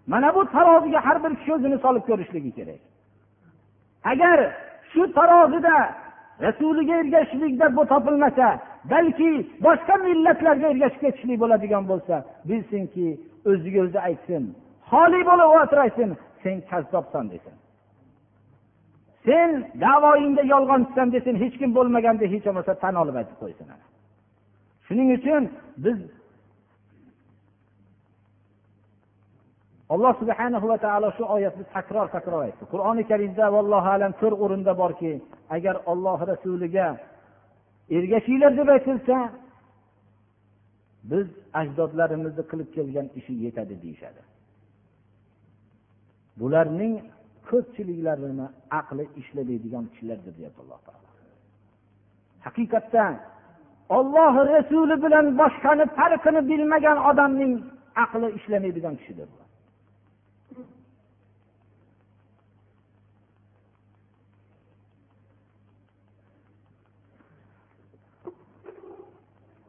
mana 0.07 0.35
bu 0.35 0.43
taroziga 0.55 1.01
har 1.07 1.25
bir 1.25 1.33
kishi 1.39 1.53
o'zini 1.57 1.79
solib 1.85 2.05
ko'rishligi 2.09 2.53
kerak. 2.59 2.81
Agar 4.13 4.39
shu 4.93 5.03
tarozida 5.19 5.77
rasuliga 6.47 6.95
ergashishlikda 7.03 7.77
bu 7.77 7.83
topilmasa 7.93 8.47
balki 8.93 9.31
boshqa 9.67 9.95
millatlarga 10.07 10.67
ergashib 10.73 11.01
ketishlik 11.05 11.39
bo'ladigan 11.43 11.85
bo'lsa 11.91 12.15
bilsinki 12.49 13.07
o'ziga 13.51 13.81
o'zi 13.87 13.99
aytsin 14.09 14.43
xoli 14.91 15.21
bo'lib 15.31 15.49
o'tiraysin 15.61 16.11
sen 16.43 16.57
kazzobsan 16.71 17.25
desin. 17.35 17.55
Sen 19.27 19.51
davoyingda 19.85 20.43
yolg'onchisan 20.55 21.09
desin 21.17 21.35
hech 21.43 21.55
kim 21.61 21.71
bo'lmaganda 21.79 22.25
hech 22.33 22.45
bo'lmasa 22.47 22.73
tan 22.83 22.95
olib 23.03 23.17
aytib 23.21 23.37
qo'ysin 23.43 23.67
shuning 24.87 25.09
uchun 25.19 25.43
biz 25.85 25.99
alloh 29.95 30.13
subhana 30.21 30.59
va 30.71 30.77
taolo 30.87 31.09
shu 31.17 31.25
oyatni 31.37 31.65
takror 31.77 32.07
takror 32.17 32.41
aytdi. 32.47 32.65
Qur'oni 32.73 33.03
karimda 33.11 33.45
vallohu 33.57 33.89
alam 33.97 34.13
to'rt 34.21 34.39
o'rinda 34.45 34.73
borki 34.83 35.13
agar 35.57 35.75
olloh 35.93 36.19
rasuliga 36.33 36.89
ergashinglar 37.91 38.57
deb 38.57 38.69
aytilsa 38.69 39.17
biz 41.11 41.27
ajdodlarimizni 41.61 42.43
qilib 42.51 42.69
kelgan 42.77 43.07
ishi 43.19 43.33
yetadi 43.45 43.75
deyishadi. 43.83 44.23
Bularning 46.41 46.95
ko'pchiliklarini 47.51 48.47
aqli 48.81 49.05
ishlamaydigan 49.21 49.85
kishilardir 49.93 50.33
deyapti 50.39 50.61
alloh 50.65 50.81
taolo. 50.87 51.09
Haqiqatda 52.47 53.05
olloh 53.99 54.35
rasuli 54.55 54.97
bilan 55.05 55.27
boshqani 55.41 55.85
farqini 55.99 56.41
bilmagan 56.51 56.99
odamning 57.11 57.53
aqli 58.05 58.29
ishlamaydigan 58.39 58.95
kishidir 59.01 59.29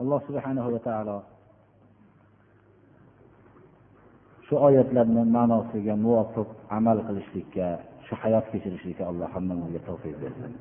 alloh 0.01 0.19
subhanahu 0.27 0.71
va 0.73 0.79
taolo 0.87 1.17
shu 4.47 4.55
oyatlarni 4.67 5.23
ma'nosiga 5.35 5.93
muvofiq 6.05 6.49
amal 6.77 6.97
qilishlikka 7.07 7.67
shu 8.05 8.13
hayot 8.21 8.45
kechirishlikka 8.51 9.03
alloh 9.11 9.27
hammamizga 9.35 9.79
tavfiq 9.87 10.15
bersin. 10.23 10.53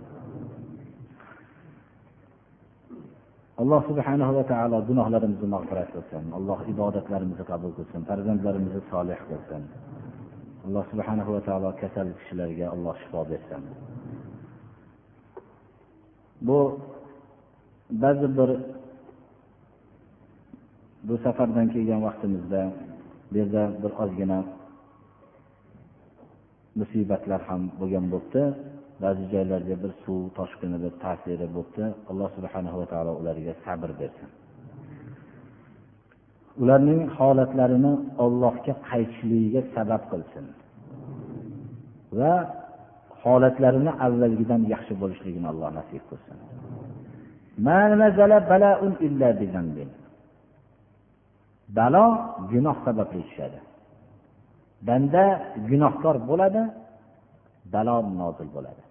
Alloh 3.62 3.81
subhanahu 3.88 4.33
va 4.37 4.44
taolo 4.53 4.77
gunohlarimizni 4.88 5.49
mag'firat 5.55 5.88
qilsin. 5.94 6.25
Alloh 6.38 6.59
ibodatlarimizni 6.73 7.44
qabul 7.51 7.70
qilsin. 7.79 8.01
Farzandlarimizni 8.09 8.83
solih 8.92 9.20
qilsin. 9.29 9.62
Alloh 10.66 10.85
subhanahu 10.90 11.31
va 11.35 11.40
taolo 11.49 11.68
kasal 11.81 12.07
kishilarga 12.18 12.66
alloh 12.75 12.94
shifo 13.03 13.20
bersin. 13.31 13.62
Bu 16.47 16.59
ba'zi 18.03 18.29
bir 18.38 18.51
bu 21.09 21.14
safardan 21.25 21.67
kelgan 21.75 22.01
vaqtimizda 22.07 22.62
bu 23.31 23.35
yerda 23.40 23.62
bir 23.83 23.93
ozgina 24.03 24.38
musibatlar 26.81 27.40
ham 27.49 27.62
bo'lgan 27.81 28.07
bo'libdi. 28.12 28.43
Ba'zi 29.03 29.25
joylarga 29.33 29.77
bir 29.83 29.93
suv 30.03 30.21
toshqini 30.38 30.79
bir 30.85 30.93
ta'siri 31.05 31.47
bo'libdi. 31.57 31.85
Alloh 32.11 32.29
subhana 32.37 32.71
va 32.79 32.87
taolo 32.93 33.12
ularga 33.21 33.53
sabr 33.64 33.90
bersin. 34.01 34.29
Ularning 36.62 37.01
holatlarini 37.19 37.93
ollohga 38.25 38.75
qaytishligiga 38.90 39.62
sabab 39.75 40.03
qilsin 40.12 40.45
va 42.19 42.33
holatlarini 43.23 43.93
avvalgidan 44.07 44.62
yaxshi 44.75 44.95
bo'lishligini 45.03 45.47
alloh 45.53 45.69
nasib 45.79 46.03
qilsin. 46.11 46.37
Balo 51.68 52.05
gunoh 52.53 52.77
sababli 52.85 53.22
tushadi. 53.29 53.59
Banda 54.87 55.24
gunohkor 55.68 56.16
bo'ladi 56.31 56.62
balo 57.74 57.96
nozil 58.20 58.48
bo'ladi. 58.57 58.83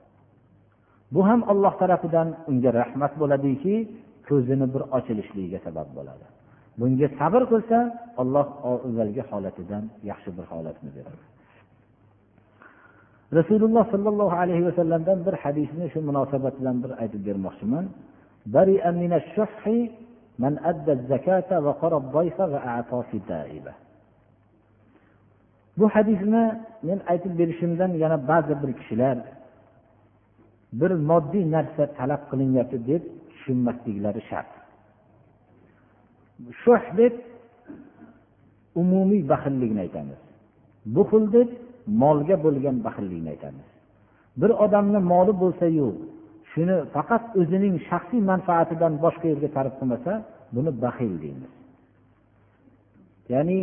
Bu 1.13 1.21
ham 1.27 1.41
alloh 1.51 1.73
tarafidan 1.81 2.27
unga 2.49 2.71
rahmat 2.79 3.13
bo'ladiki 3.21 3.75
ko'zini 4.27 4.65
bir 4.73 4.81
ochilishligiga 4.97 5.59
sabab 5.67 5.87
bo'ladi. 5.97 6.25
Bunga 6.79 7.07
sabr 7.19 7.41
qilsa 7.51 7.77
alloh 8.21 8.47
avvalgi 8.71 9.23
holatidan 9.29 9.83
yaxshi 10.09 10.29
bir 10.37 10.45
holatni 10.51 10.89
beradi. 10.97 11.23
Rasululloh 13.39 13.85
sollallohu 13.93 14.35
alayhi 14.43 14.63
vasallamdan 14.69 15.19
bir 15.25 15.35
hadisni 15.43 15.85
shu 15.93 15.99
munosabat 16.09 16.53
bilan 16.59 16.77
bir 16.83 16.91
aytib 17.01 17.21
bermoqchiman. 17.27 17.85
من 20.38 20.58
أدى 20.58 20.92
الزكاة 20.92 21.60
وقرى 21.60 21.96
الضيف 21.96 22.40
وأعطى 22.40 23.02
في 23.10 23.16
الدائبة 23.16 23.72
bu 25.78 25.86
hadisni 25.94 26.44
men 26.82 26.98
aytib 27.06 27.38
berishimdan 27.38 27.88
yana 28.02 28.28
ba'zi 28.28 28.54
bir 28.62 28.70
kishilar 28.78 29.18
bir 30.80 30.90
moddiy 31.10 31.44
narsa 31.56 31.82
talab 31.98 32.22
qilinyapti 32.30 32.78
deb 32.90 33.02
tushunmasliklari 33.30 34.20
shart 34.30 34.50
shoh 36.62 36.82
deb 37.00 37.14
umumiy 38.82 39.22
baxillikni 39.32 39.80
aytamiz 39.86 40.20
buxul 40.96 41.24
deb 41.36 41.48
molga 42.02 42.36
bo'lgan 42.44 42.76
baxillikni 42.86 43.30
aytamiz 43.34 43.68
bir 44.40 44.50
odamni 44.64 45.00
moli 45.12 45.32
bo'lsayu 45.42 45.88
shuni 46.53 46.75
faqat 46.95 47.23
o'zining 47.39 47.75
shaxsiy 47.89 48.21
manfaatidan 48.31 48.93
boshqa 49.03 49.25
yerga 49.31 49.49
sarf 49.55 49.73
qilmasa 49.79 50.13
buni 50.55 50.71
baxil 50.83 51.13
deymiz. 51.23 51.51
Ya'ni 53.33 53.59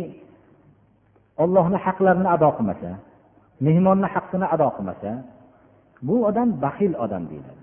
ollohni 1.43 1.77
haqlarini 1.85 2.29
ado 2.35 2.49
qilmasa 2.57 2.91
mehmonni 3.65 4.07
haqqini 4.13 4.47
ado 4.55 4.67
qilmasa 4.75 5.11
bu 6.07 6.15
odam 6.29 6.49
baxil 6.65 6.93
odam 7.05 7.23
deyiladi. 7.31 7.61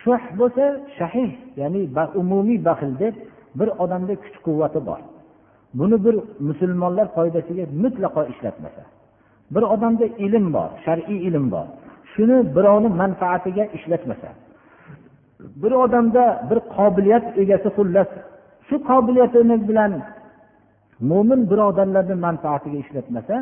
Shuh 0.00 0.22
bo'lsa 0.38 0.64
shahih 0.98 1.30
ya'ni 1.60 1.80
umumiy 2.20 2.58
baxil 2.68 2.92
deb 3.02 3.14
bir 3.58 3.68
odamda 3.84 4.14
kuch 4.24 4.36
quvvati 4.46 4.80
bor. 4.88 5.00
Buni 5.78 5.96
bir 6.04 6.14
musulmonlar 6.48 7.06
foydasiga 7.16 7.64
mutlaqo 7.82 8.22
ishlatmasa 8.32 8.82
bir 9.54 9.62
odamda 9.74 10.06
ilm 10.26 10.46
bor 10.56 10.70
shar'iy 10.84 11.18
ilm 11.28 11.46
bor 11.54 11.66
shuni 12.12 12.36
birovni 12.56 12.88
manfaatiga 13.02 13.64
ishlatmasa 13.76 14.28
bir 15.62 15.72
odamda 15.84 16.24
bir 16.50 16.58
qobiliyat 16.76 17.24
egasi 17.42 17.68
xullas 17.76 18.10
shu 18.68 18.76
qobiliyatini 18.90 19.56
bilan 19.68 19.92
mo'min 21.10 21.40
birodarlarni 21.50 22.16
manfaatiga 22.26 22.78
ishlatmasa 22.84 23.34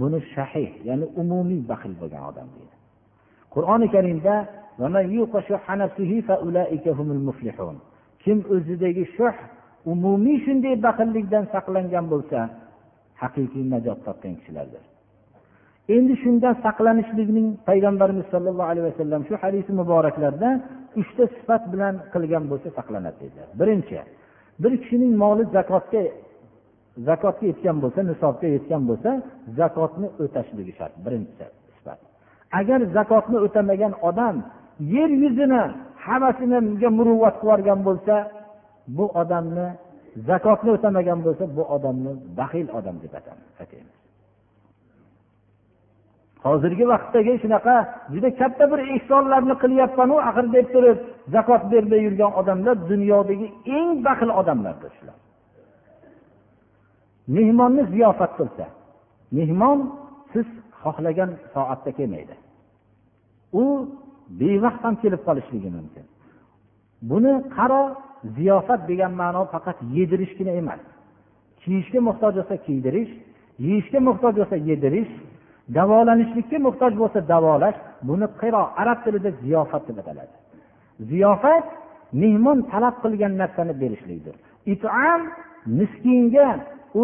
buni 0.00 0.18
shahih 0.34 0.70
ya'ni 0.88 1.06
umumiy 1.22 1.60
baxil 1.70 1.92
bo'lgan 2.00 2.22
odam 2.30 2.48
deydi. 2.54 2.74
Qur'oni 3.54 3.86
karimda 3.94 4.34
kim 8.24 8.38
o'zidagi 8.54 9.04
shuh 9.16 9.34
umumiy 9.92 10.38
shunday 10.46 10.74
baxillikdan 10.86 11.44
saqlangan 11.54 12.04
bo'lsa 12.12 12.38
haqiqiy 13.22 13.64
najot 13.74 13.98
topgan 14.06 14.34
kishilardir. 14.38 14.82
Endi 15.96 16.14
shundan 16.22 16.54
saqlanishlikning 16.64 17.48
payg'ambarimiz 17.68 18.26
sollallohu 18.32 18.68
alayhi 18.72 18.86
vasallam 18.90 19.20
shu 19.28 19.34
hadisi 19.42 19.70
muboraklarda 19.80 20.48
uchta 21.00 21.24
sifat 21.36 21.62
bilan 21.72 21.94
qilgan 22.12 22.44
bo'lsa 22.50 22.68
saqlanadi 22.78 23.18
dedilar 23.22 23.48
birinchi 23.60 23.98
bir 24.62 24.72
kishining 24.82 25.12
moli 25.22 25.44
zakotga 25.56 26.02
zakotga 27.08 27.44
yetgan 27.52 27.76
bo'lsa 27.82 28.00
nisobga 28.10 28.46
yetgan 28.56 28.82
bo'lsa 28.88 29.10
zakotni 29.58 30.08
o'tashligi 30.22 30.72
shart. 30.78 30.94
Birinchi 31.04 31.44
sifat. 31.76 31.98
Agar 32.60 32.80
zakotni 32.96 33.38
o'tamagan 33.46 33.92
odam 34.08 34.36
yer 34.94 35.10
yuzini 35.22 35.62
hammasiniga 36.06 36.88
muruvvat 36.98 37.34
qilib 37.40 37.50
yuborgan 37.50 37.80
bo'lsa 37.88 38.14
bu 38.96 39.04
odamni 39.20 39.66
zakotni 40.28 40.70
o'tamagan 40.76 41.18
bo'lsa 41.26 41.44
bu 41.56 41.62
odamni 41.76 42.12
baxil 42.38 42.66
odam 42.78 42.96
deb 43.02 43.12
ataymiz 43.62 43.94
hozirgi 46.46 46.84
vaqtdagi 46.92 47.32
shunaqa 47.42 47.76
juda 48.12 48.28
katta 48.40 48.64
bir 48.70 48.80
ehsonlarni 48.94 49.54
qilyapmanu 49.62 50.16
axir 50.28 50.46
deb 50.56 50.66
turib 50.74 50.98
zakot 51.34 51.62
bermay 51.72 52.00
yurgan 52.06 52.32
odamlar 52.40 52.76
dunyodagi 52.90 53.46
eng 53.76 53.90
baxil 54.06 54.30
odamlardir 54.40 54.90
shular. 54.98 55.16
Mehmonni 57.36 57.82
ziyofat 57.92 58.32
qilsa 58.38 58.66
mehmon 59.38 59.78
siz 60.32 60.46
xohlagan 60.82 61.30
soatda 61.54 61.90
kelmaydi. 61.98 62.34
U 63.62 63.64
bevaqt 64.40 64.82
ham 64.84 64.94
kelib 65.02 65.22
qolishligi 65.28 65.70
mumkin. 65.76 66.04
Buni 67.10 67.32
qaro 67.56 67.82
ziyofat 68.36 68.80
degan 68.90 69.12
ma'no 69.22 69.42
faqat 69.54 69.78
yedirishgina 69.96 70.52
emas. 70.60 70.82
Kiyishga 71.62 72.00
muhtoj 72.08 72.32
bo'lsa 72.38 72.56
kiydirish 72.66 73.12
yeyishga 73.66 73.98
muhtoj 74.08 74.32
bo'lsa 74.38 74.56
yedirish 74.68 75.12
davolanishlikka 75.74 76.58
muhtoj 76.66 76.92
bo'lsa 77.00 77.18
davolash 77.32 77.78
buni 78.08 78.26
qiro 78.40 78.62
arab 78.82 78.98
tilida 79.04 79.30
ziyofat 79.42 79.82
deb 79.88 79.98
ataladi. 80.02 80.34
Ziyofat 81.10 81.66
mehmon 82.22 82.58
talab 82.72 82.96
qilgan 83.04 83.32
narsani 83.42 83.74
berishlikdir. 83.82 84.34
Itam 84.74 85.20
miskinga 85.78 86.48
u 87.00 87.02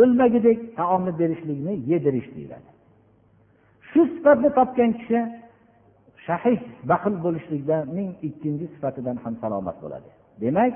o'lmagidek 0.00 0.58
taomni 0.78 1.12
berishlikni 1.20 1.74
yedirish 1.90 2.28
deyiladi. 2.36 2.68
Shu 3.90 4.00
sifatni 4.12 4.50
topgan 4.58 4.90
kishi 4.98 5.20
shahih 6.26 6.58
baxil 6.90 7.14
bo'lishlikning 7.24 8.08
ikkinchi 8.28 8.66
sifatidan 8.74 9.16
ham 9.24 9.34
salomat 9.42 9.76
bo'ladi. 9.82 10.08
Demak 10.42 10.72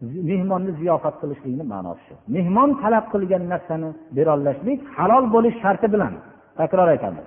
mehmonni 0.00 0.72
ziyofat 0.80 1.14
qilishlikni 1.20 1.64
ma'nosi 1.72 2.02
shu. 2.06 2.14
Mehmon 2.36 2.70
talab 2.82 3.04
qilgan 3.12 3.42
narsani 3.52 3.88
berolashlik 4.16 4.80
halol 4.96 5.24
bo'lish 5.34 5.56
sharti 5.62 5.86
bilan 5.94 6.12
takror 6.58 6.88
aytamiz. 6.94 7.26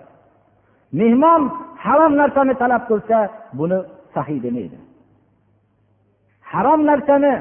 Mehmon 0.99 1.41
harom 1.85 2.13
narsani 2.21 2.53
talab 2.63 2.83
qilsa 2.89 3.17
buni 3.59 3.79
sahiy 4.15 4.39
demaydi. 4.45 4.77
Harom 6.51 6.81
narsani 6.89 7.33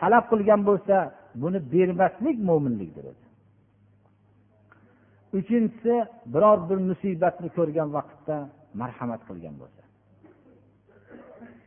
talab 0.00 0.24
qilgan 0.30 0.60
bo'lsa 0.68 0.96
buni 1.42 1.58
bermaslik 1.72 2.36
mo'minlikdir 2.48 3.04
uchinchisi 5.38 5.94
biror 6.34 6.58
bir 6.68 6.78
musibatni 6.90 7.48
ko'rgan 7.56 7.88
vaqtda 7.96 8.36
marhamat 8.80 9.20
qilgan 9.28 9.54
bo'lsa. 9.60 9.83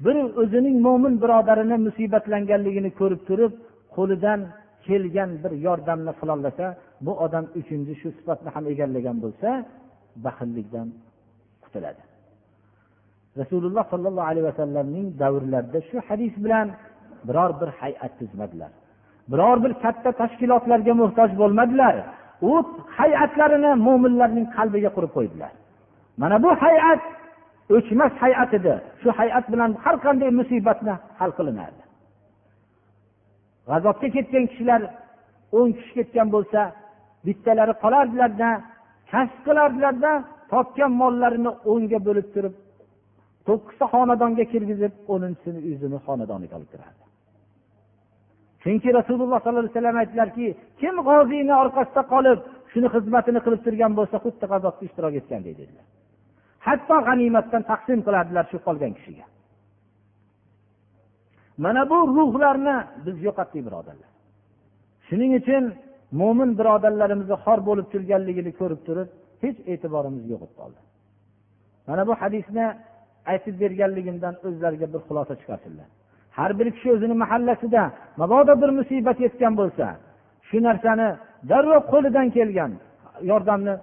Bir 0.06 0.16
o'zining 0.41 0.78
mo'min 0.88 1.14
birodarini 1.24 1.78
musibatlanganligini 1.88 2.91
ko'rib 3.00 3.22
turib 3.30 3.54
qo'lidan 3.95 4.39
kelgan 4.88 5.32
bir 5.43 5.52
yordamni 5.66 6.14
qilolasa 6.20 6.66
bu 7.06 7.12
odam 7.26 7.45
uchinchi 7.60 7.93
shu 8.02 8.10
sifatni 8.18 8.50
ham 8.56 8.66
egallagan 8.74 9.18
bo'lsa 9.24 9.50
baxillikdan 10.26 10.88
qutuladi. 11.64 12.02
Rasululloh 13.41 13.86
sollallohu 13.93 14.28
alayhi 14.32 14.48
vasallamning 14.52 15.08
davrlarida 15.22 15.80
shu 15.89 15.98
hadis 16.08 16.34
bilan 16.43 16.68
biror 17.28 17.52
bir 17.62 17.70
hay'at 17.80 18.14
tuzmadilar. 18.20 18.72
Biror 19.32 19.58
bir 19.64 19.74
katta 19.84 20.12
tashkilotlarga 20.22 20.93
muhtoj 21.02 21.30
bo'lmadilar. 21.41 21.95
U 22.50 22.54
hay'atlarini 23.00 23.72
mo'minlarning 23.88 24.45
qalbiga 24.58 24.89
qurib 24.95 25.12
qo'ydilar. 25.18 25.52
Mana 26.22 26.36
bu 26.43 26.50
hay'at 26.64 27.02
o'chmas 27.76 28.13
hay'at 28.24 28.51
edi 28.59 28.74
shu 29.01 29.09
hay'at 29.20 29.45
bilan 29.53 29.72
har 29.84 29.95
qanday 30.05 30.30
musibatni 30.39 30.93
hal 31.20 31.32
qilinardi. 31.38 31.84
G'azotga 33.70 34.07
ketgan 34.15 34.45
kishilar 34.51 34.82
o'n 35.57 35.70
kishi 35.78 35.91
ketgan 35.97 36.28
bo'lsa 36.36 36.61
bittalari 37.26 37.74
qolardilarda 37.84 38.49
kasb 39.11 39.38
qilardilarda 39.47 40.11
topgan 40.51 40.91
mollarini 41.01 41.51
o'nga 41.72 41.99
bo'lib 42.07 42.28
turib 42.36 42.55
to'qqizta 43.47 43.86
xonadonga 43.93 44.45
kirgizib 44.53 44.93
o'ninchisini 45.13 45.59
o'zini 45.70 45.97
xonadoniga 46.07 46.53
olib 46.59 46.70
kirardi. 46.74 47.03
Chunki 48.63 48.89
rasululloh 48.99 49.39
sollallohu 49.41 49.63
alayhi 49.63 49.76
vasallam 49.76 49.97
aytdilarki 50.03 50.45
kim 50.82 50.95
g'oziyni 51.09 51.53
orqasida 51.63 52.01
qolib 52.13 52.39
shuni 52.72 52.88
xizmatini 52.95 53.39
qilib 53.45 53.61
turgan 53.65 53.91
bo'lsa 53.99 54.18
xuddi 54.26 54.45
g'azotda 54.51 54.84
ishtirok 54.88 55.13
etgandek 55.22 55.55
dedilar. 55.61 55.86
Hatto 56.66 56.95
g'animatdan 57.08 57.64
taqsim 57.72 57.99
qilardilar 58.08 58.45
shu 58.51 58.58
qolgan 58.68 58.91
kishiga. 58.97 59.26
Mana 61.64 61.82
bu 61.91 61.97
ruhlarni 62.18 62.76
biz 63.05 63.18
yo'qotdik 63.28 63.62
birodarlar. 63.68 64.10
Shuning 65.08 65.32
uchun 65.39 65.64
mo'min 66.20 66.49
birodarlarimizni 66.60 67.38
xor 67.45 67.60
bo'lib 67.68 67.88
turganligini 67.93 68.51
ko'rib 68.60 68.82
turib 68.88 69.10
hech 69.43 69.58
e'tiborimiz 69.72 70.24
yo'q 70.32 70.41
bo'lib 70.41 70.55
qoldi. 70.60 70.80
Mana 71.88 72.03
bu 72.10 72.14
hadisni 72.22 72.66
aytib 73.32 73.55
berganligimdan 73.62 74.36
o'zlariga 74.47 74.88
bir 74.93 75.01
xulosa 75.08 75.34
chiqarsinlar. 75.41 75.88
Har 76.38 76.51
bir 76.60 76.68
kishi 76.76 76.89
o'zini 76.95 77.16
mahallasida 77.24 77.84
mabodo 78.22 78.53
bir 78.62 78.70
musibat 78.80 79.18
yetgan 79.26 79.53
bo'lsa 79.62 79.88
shu 80.47 80.58
narsani 80.68 81.08
darrov 81.49 81.84
qo'lidan 81.93 82.28
kelgan 82.38 82.72
yordamni 83.32 83.74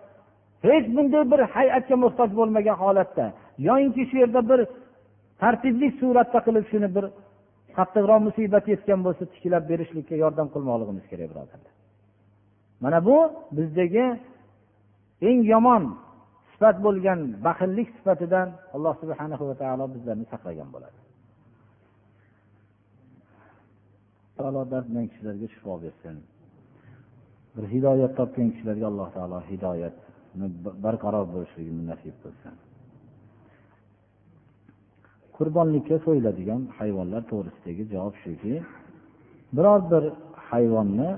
hech 0.63 0.87
bunday 0.97 1.25
bir 1.33 1.41
hay'atga 1.55 1.97
muhtoj 2.05 2.31
bo'lmagan 2.39 2.77
holatda 2.83 3.27
yoyinki 3.69 4.03
shu 4.11 4.17
yerda 4.23 4.41
bir 4.51 4.61
tartibli 5.43 5.89
suratda 6.01 6.39
qilib 6.47 6.65
shuni 6.73 6.89
bir 6.97 7.05
qattiqroq 7.77 8.21
musibat 8.29 8.65
yetgan 8.73 9.01
bo'lsa 9.07 9.25
tiklab 9.35 9.65
berishlikka 9.71 10.15
yordam 10.25 10.49
qilmoqligimiz 10.55 11.05
kerak 11.11 11.29
birodarlar. 11.33 11.73
Mana 12.85 12.99
bu 13.09 13.17
bizdagi 13.57 14.05
eng 15.29 15.41
yomon 15.53 15.83
sifat 16.53 16.77
bo'lgan 16.87 17.21
baxillik 17.47 17.89
sifatidan 17.97 18.49
alloh 18.75 18.95
subhana 19.03 19.37
va 19.49 19.55
taolo 19.63 19.85
bizlarni 19.95 20.27
saqlagan 20.33 20.69
bo'ladi. 20.75 20.99
Taolo 24.37 24.63
dard 24.73 24.87
bilan 24.91 25.07
kishilarga 25.11 25.47
shifo 25.55 25.73
bersin. 25.85 26.17
Bir 27.55 27.65
hidoyat 27.75 28.13
topgan 28.19 28.49
kishilarga 28.55 28.87
alloh 28.93 29.09
taolo 29.17 29.39
hidoyat 29.51 29.97
barqaror 30.85 31.25
bo'lishligini 31.35 31.83
nasib 31.91 32.15
qilsin 32.23 32.55
qurbonlikka 35.37 35.97
so'yiladigan 36.07 36.61
hayvonlar 36.79 37.23
to'g'risidagi 37.31 37.83
javob 37.95 38.15
shuki 38.25 38.55
biror 39.57 39.81
bir 39.93 40.05
hayvonni 40.51 41.11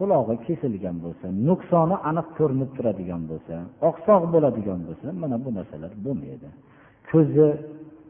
qulog'i 0.00 0.36
kesilgan 0.46 0.96
bo'lsa 1.04 1.26
nuqsoni 1.48 1.96
aniq 2.10 2.28
ko'rinib 2.38 2.70
turadigan 2.76 3.22
bo'lsa 3.30 3.54
oqsoq 3.88 4.22
bo'ladigan 4.34 4.80
bo'lsa 4.88 5.06
mana 5.22 5.36
bu 5.44 5.50
narsalar 5.58 5.92
bo'lmaydi. 6.06 6.48
Ko'zi 7.10 7.46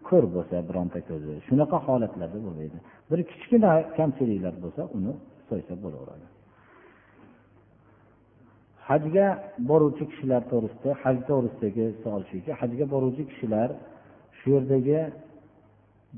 ko'r 0.09 0.25
bo'lsa 0.35 0.57
bironta 0.69 1.01
ko'zi 1.11 1.33
shunaqa 1.47 1.79
holatlarda 1.87 2.39
bo'lmaydi. 2.47 2.79
Bir 3.11 3.21
kichkina 3.31 3.73
kamchiliklar 3.99 4.55
bo'lsa 4.65 4.83
uni 4.97 5.13
so'ysa 5.49 5.75
bo'laveradi. 5.85 6.27
Hajga 8.89 9.27
boruvchi 9.69 10.05
kishilar 10.11 10.43
to'g'risida 10.53 10.91
haj 11.03 11.17
to'g'risidagi 11.29 11.85
savol 12.03 12.23
shuki 12.31 12.51
hajga 12.61 12.85
boruvchi 12.95 13.23
kishilar 13.31 13.69
shu 14.39 14.47
yerdagi 14.57 14.99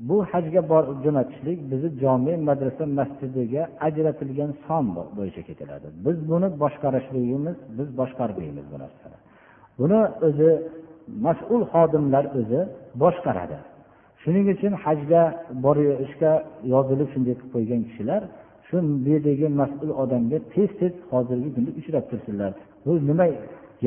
bu 0.07 0.17
hajga 0.31 0.61
bor 0.71 0.83
jo'natishlik 1.03 1.59
bizni 1.71 1.89
jome 2.03 2.33
madrasa 2.49 2.83
masjidiga 2.99 3.63
ajratilgan 3.87 4.51
son 4.65 4.83
bo'yicha 5.17 5.41
ketiladi 5.49 5.87
biz 6.05 6.17
buni 6.31 6.47
boshqarishligimiz 6.63 7.57
biz 7.77 7.89
boshqarmaymiz 7.99 8.65
bu 8.73 8.77
narsani. 8.83 9.17
Buni 9.79 9.99
o'zi 10.27 10.51
mas'ul 11.25 11.61
xodimlar 11.73 12.25
o'zi 12.39 12.61
boshqaradi. 13.03 13.57
Shuning 14.21 14.45
uchun 14.55 14.73
hajga 14.85 15.23
borishga 15.65 16.33
yozilib 16.73 17.09
shunday 17.13 17.33
qilib 17.39 17.51
qo'ygan 17.55 17.81
kishilar 17.87 18.21
shu 18.73 19.05
bu 19.05 19.09
yerdagi 19.09 19.47
mas'ul 19.61 19.89
odamga 20.03 20.37
tez 20.53 20.69
tez 20.79 20.93
hozirgi 21.11 21.49
kunda 21.55 21.71
uchrab 21.79 22.05
tursinlar. 22.11 22.51
Bu 22.85 22.91
nima 23.09 23.25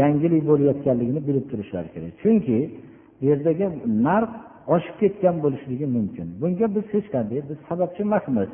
yangilik 0.03 0.43
bo'layotganligini 0.51 1.21
bilib 1.29 1.45
turishlari 1.51 1.89
kerak. 1.95 2.13
Chunki 2.23 2.59
bu 3.19 3.25
yerdagi 3.31 3.67
narx 4.07 4.31
oshib 4.75 4.97
ketgan 5.03 5.37
bo'lishligi 5.45 5.87
mumkin. 5.97 6.27
Bunga 6.41 6.67
biz 6.77 6.85
hech 6.95 7.07
qanday 7.15 7.39
biz 7.49 7.59
sababchi 7.69 8.01
emasmiz. 8.07 8.51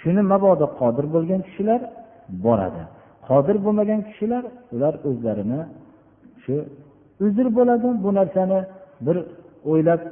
Shuni 0.00 0.22
mabodo 0.32 0.66
qodir 0.80 1.06
bo'lgan 1.14 1.40
kishilar 1.48 1.80
boradi. 2.44 2.82
Qodir 3.28 3.56
bo'lmagan 3.64 4.00
kishilar 4.08 4.42
ular 4.74 4.94
o'zlarini 5.08 5.60
shu 6.42 6.54
uzr 7.26 7.46
bo'ladi. 7.58 7.88
Bu 8.04 8.10
narsani 8.18 8.58
bir 9.06 9.16
o'ylab 9.70 10.02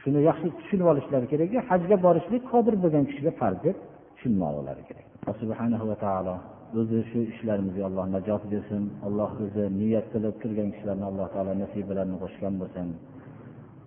shuni 0.00 0.20
yaxshi 0.28 0.46
tushunib 0.58 0.86
olishlari 0.92 1.26
kerakki 1.32 1.58
hajga 1.70 1.96
borishlik 2.06 2.42
qodir 2.52 2.74
bo'lgan 2.82 3.04
kishiga 3.08 3.32
farz 3.40 3.58
deb 3.66 3.76
tushunib 4.25 4.41
olishlari 4.49 4.83
kerak 4.89 5.05
alloh 5.21 5.37
subhanahu 5.43 5.85
va 5.91 5.97
taolo 6.05 6.35
o'zi 6.79 6.99
shu 7.09 7.19
ishlarimizga 7.33 7.83
alloh 7.89 8.05
najot 8.15 8.43
bersin 8.53 8.83
alloh 9.07 9.31
o'zi 9.45 9.63
niyat 9.79 10.05
qilib 10.13 10.35
turgan 10.41 10.69
kishilarni 10.73 11.05
alloh 11.11 11.27
taolo 11.33 11.51
nasibalarni 11.63 12.17
qo'shgan 12.23 12.53
bo'lsin 12.61 12.87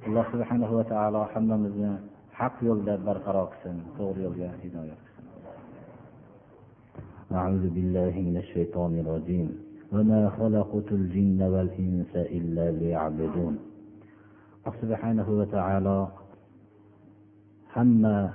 alloh 0.07 0.25
subhanahu 0.33 0.73
va 0.79 0.85
taolo 0.93 1.21
hammamizni 1.33 1.93
haq 2.41 2.55
yo'lda 2.69 2.95
barqaror 3.07 3.47
qilsin 3.53 3.77
to'g'ri 3.97 4.21
yo'lga 4.27 4.49
hidoyat 4.65 5.01
qilsin 5.07 5.23
أعوذ 7.41 7.65
بالله 7.77 8.15
من 8.29 8.37
الشيطان 8.45 8.93
الرجيم 9.03 9.49
وما 9.95 10.23
خلقت 10.39 10.89
الجن 11.01 11.41
والإنس 11.55 12.13
إلا 12.37 12.65
ليعبدون 12.81 13.55
سبحانه 14.83 15.29
وتعالى 15.41 15.99
hamma 17.75 18.31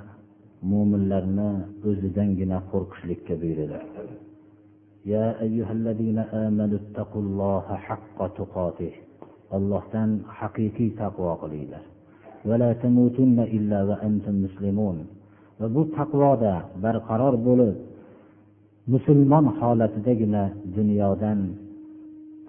mo'minlarni 0.72 1.50
o'zidangina 1.90 2.58
qo'rqishlikka 2.72 3.34
buyurdi 3.42 3.80
يا 5.14 5.28
أيها 5.46 5.72
الذين 5.80 6.20
آمنوا 6.46 6.80
اتقوا 6.84 7.22
الله 7.26 7.66
حق 7.88 8.20
تقاته 8.40 8.94
ollohdan 9.56 10.10
haqiqiy 10.38 10.90
taqvo 11.02 11.34
qilinglar 11.42 11.84
va 15.60 15.68
bu 15.76 15.82
taqvoda 15.98 16.54
barqaror 16.84 17.36
bo'lib 17.48 17.76
musulmon 18.94 19.46
holatidagina 19.60 20.44
dunyodan 20.78 21.40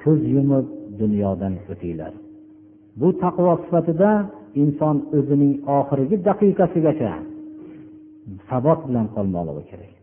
ko'z 0.02 0.20
yumib 0.34 0.66
dunyodan 1.00 1.54
o'tinglar 1.72 2.12
bu 3.00 3.08
taqvo 3.24 3.52
sifatida 3.64 4.10
inson 4.62 4.96
o'zining 5.16 5.54
oxirgi 5.78 6.16
daqiqasigacha 6.28 7.12
sabot 8.49 8.79
bilan 8.87 9.05
qolmoqligi 9.15 9.63
kerak. 9.71 9.93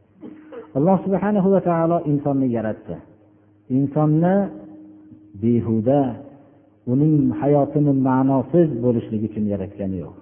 Alloh 0.78 0.96
subhana 1.04 1.40
va 1.54 1.60
taolo 1.68 1.96
insonni 2.10 2.48
yaratdi. 2.56 2.96
Insonni 3.76 4.34
behuda 5.42 6.00
uning 6.92 7.14
hayotini 7.40 7.92
ma'nosiz 8.08 8.68
bo'lishligi 8.84 9.26
uchun 9.30 9.44
yaratgani 9.52 9.96
yo'q. 10.04 10.16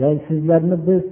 Ya'ni 0.00 0.20
sizlarni 0.28 0.76
biz 0.88 1.02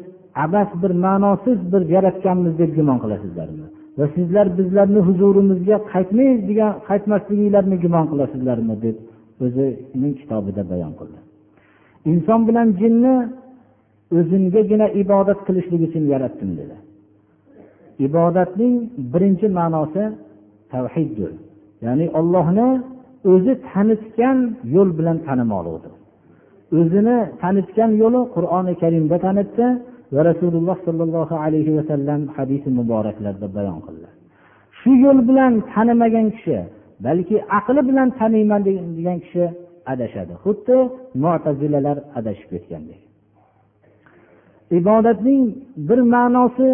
abas 0.45 0.71
bir 0.83 0.93
ma'nosiz 1.07 1.59
bir 1.73 1.83
yaratganmiz 1.95 2.53
deb 2.61 2.71
gumon 2.77 2.99
qilasizlarmi? 3.03 3.67
Va 3.99 4.07
sizlar 4.17 4.47
bizlarni 4.59 5.01
huzurimizga 5.09 5.77
qaytmaymiz 5.93 6.43
degan 6.51 6.73
qaytmasliginglarni 6.89 7.77
gumon 7.85 8.05
qilasizlarmi 8.11 8.75
deb 8.85 8.97
o'zining 9.45 10.15
kitobida 10.21 10.63
bayon 10.73 10.93
qildi. 10.99 11.19
Inson 12.11 12.41
bilan 12.49 12.69
jinni 12.81 13.15
o'zimgagina 14.19 14.87
ibodat 15.03 15.39
qilishlik 15.47 15.81
uchun 15.89 16.05
yaratdim 16.13 16.51
dedi. 16.61 16.77
Ibodatning 18.07 18.75
birinchi 19.13 19.47
ma'nosi 19.59 20.03
tavhiddir. 20.73 21.33
Ya'ni 21.85 22.07
ollohni 22.19 22.69
o'zi 23.33 23.53
tanitgan 23.71 24.39
yo'l 24.75 24.91
bilan 24.99 25.17
tanimoqlikdir 25.27 25.93
o'zini 26.77 27.19
tanitgan 27.43 27.91
yo'li 28.03 28.21
qur'oni 28.35 28.73
karimda 28.83 29.17
tanitdi 29.27 29.67
va 30.15 30.21
rasululloh 30.31 30.77
sollallohu 30.87 31.35
alayhi 31.45 31.73
vasallam 31.79 32.21
hadisi 32.37 32.69
muboraklarda 32.79 33.47
bayon 33.57 33.79
qildilar 33.87 34.13
shu 34.81 34.91
yo'l 35.05 35.19
bilan 35.29 35.53
tanimagan 35.73 36.27
kishi 36.37 36.59
balki 37.07 37.37
aqli 37.59 37.81
bilan 37.89 38.09
taniyman 38.19 38.61
degan 38.99 39.19
kishi 39.25 39.45
adashadi. 39.93 40.33
Xuddi 40.45 40.77
mo'tazilalar 41.23 41.97
adashib 42.19 42.49
ketgandek. 42.53 43.01
Ibodatning 44.79 45.43
bir 45.89 46.01
ma'nosi 46.15 46.71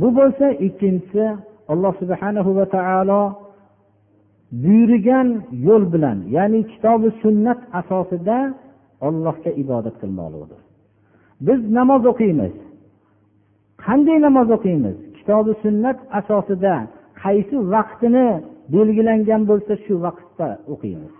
bu 0.00 0.08
bo'lsa 0.18 0.46
ikkinchisi 0.66 1.24
alloh 1.72 1.92
subhanahu 2.00 2.50
va 2.58 2.66
taolo 2.76 3.22
buyurgan 4.64 5.28
yo'l 5.68 5.84
bilan 5.94 6.18
ya'ni 6.36 6.60
kitobi 6.72 7.08
sunnat 7.22 7.60
asosida 7.80 8.38
ollohga 9.06 9.50
ibodat 9.62 9.94
qilmoqlikdir 10.02 10.60
biz 11.40 11.60
namoz 11.78 12.02
o'qiymiz. 12.12 12.54
Qanday 13.84 14.18
namoz 14.26 14.48
o'qiymiz? 14.56 14.96
Kitobi 15.16 15.52
sunnat 15.62 15.98
asosida 16.18 16.74
qaysi 17.22 17.56
vaqtini 17.74 18.28
belgilangan 18.74 19.42
bo'lsa 19.50 19.72
shu 19.84 19.94
vaqtda 20.06 20.48
o'qiymiz. 20.72 21.14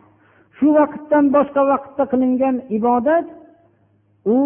Shu 0.56 0.68
vaqtdan 0.78 1.24
boshqa 1.36 1.62
vaqtda 1.72 2.04
qilingan 2.12 2.56
ibodat 2.78 3.26
u 4.36 4.38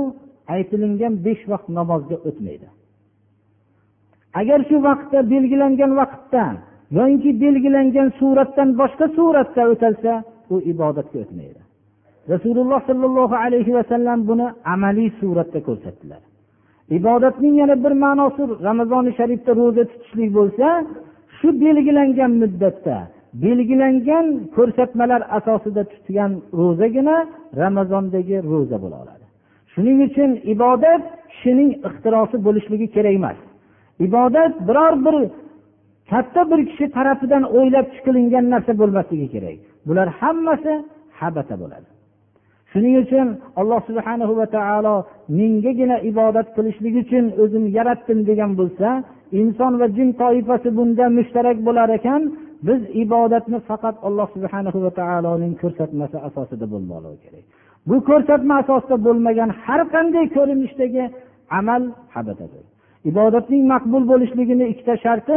aytilingan 0.54 1.14
besh 1.26 1.42
vaqt 1.52 1.68
namozga 1.78 2.16
o'tmaydi. 2.28 2.68
Agar 4.40 4.60
shu 4.68 4.76
vaqtda 4.88 5.18
belgilangan 5.32 5.92
vaqtda 6.00 6.44
yoinki 6.98 7.30
belgilangan 7.44 8.08
suratdan 8.18 8.68
boshqa 8.80 9.06
suratda 9.16 9.62
o'talsa 9.72 10.12
u 10.54 10.56
ibodatga 10.72 11.18
o'tmaydi. 11.24 11.60
Rasululloh 12.32 12.80
sollallohu 12.88 13.36
alayhi 13.44 13.72
vasallam 13.78 14.18
buni 14.30 14.46
amaliy 14.74 15.10
suratda 15.20 15.60
ko'rsatdilar. 15.68 16.22
Ibodatning 16.98 17.54
yana 17.62 17.76
bir 17.84 17.92
ma'nosi 18.04 18.42
ramazoni 18.68 19.10
sharifda 19.18 19.52
ro'za 19.60 19.84
tutishlik 19.90 20.30
bo'lsa 20.38 20.66
shu 21.38 21.48
belgilangan 21.62 22.32
muddatda 22.42 22.96
belgilangan 23.44 24.26
ko'rsatmalar 24.56 25.20
asosida 25.38 25.82
tutgan 25.92 26.32
ro'zagina 26.60 27.16
ramazondagi 27.62 28.36
ro'za 28.52 28.76
bo'la 28.82 28.96
oladi. 29.02 29.24
Shuning 29.72 29.98
uchun 30.08 30.30
ibodat 30.54 31.02
kishining 31.32 31.70
ixtirosi 31.88 32.36
bo'lishligi 32.46 32.86
kerak 32.94 33.14
emas. 33.20 33.38
Ibodat 34.06 34.52
biror 34.68 34.94
bir 35.06 35.16
katta 36.10 36.42
bir 36.50 36.60
kishi 36.70 36.86
tarafidan 36.96 37.42
o'ylab 37.56 37.86
chiqilingan 37.94 38.44
narsa 38.54 38.72
bo'lmasligi 38.80 39.28
kerak. 39.34 39.56
Bular 39.88 40.08
hammasi 40.20 40.72
habata 41.20 41.54
bo'ladi. 41.62 41.88
Shuning 42.72 42.94
uchun 43.04 43.26
alloh 43.60 43.80
subhana 43.88 44.24
va 44.40 44.46
taolo 44.56 44.94
mengagina 45.38 45.96
ibodat 46.10 46.48
qilishlik 46.56 46.94
uchun 47.02 47.24
o'zim 47.42 47.64
yaratdim 47.76 48.18
degan 48.30 48.50
bo'lsa 48.60 48.88
inson 49.40 49.72
va 49.80 49.86
jin 49.96 50.08
toifasi 50.20 50.68
bunda 50.78 51.04
mushtarak 51.18 51.56
bo'lar 51.66 51.88
ekan 51.98 52.22
biz 52.68 52.80
ibodatni 53.04 53.58
faqat 53.68 53.96
alloh 54.08 54.28
subhana 54.34 54.70
va 54.84 54.90
taoloning 55.00 55.54
ko'rsatmasi 55.62 56.16
asosida 56.28 56.66
bo'lmoqligi 56.72 57.18
kerak. 57.24 57.44
Bu 57.88 57.96
ko'rsatma 58.08 58.54
asosida 58.62 58.96
bo'lmagan 59.06 59.50
har 59.64 59.80
qanday 59.94 60.24
ko'rinishdagi 60.36 61.04
amal 61.58 61.82
habatadir 62.14 62.64
ibodatning 63.10 63.62
maqbul 63.72 64.02
bo'lishligini 64.12 64.64
ikkita 64.72 64.94
sharti 65.04 65.36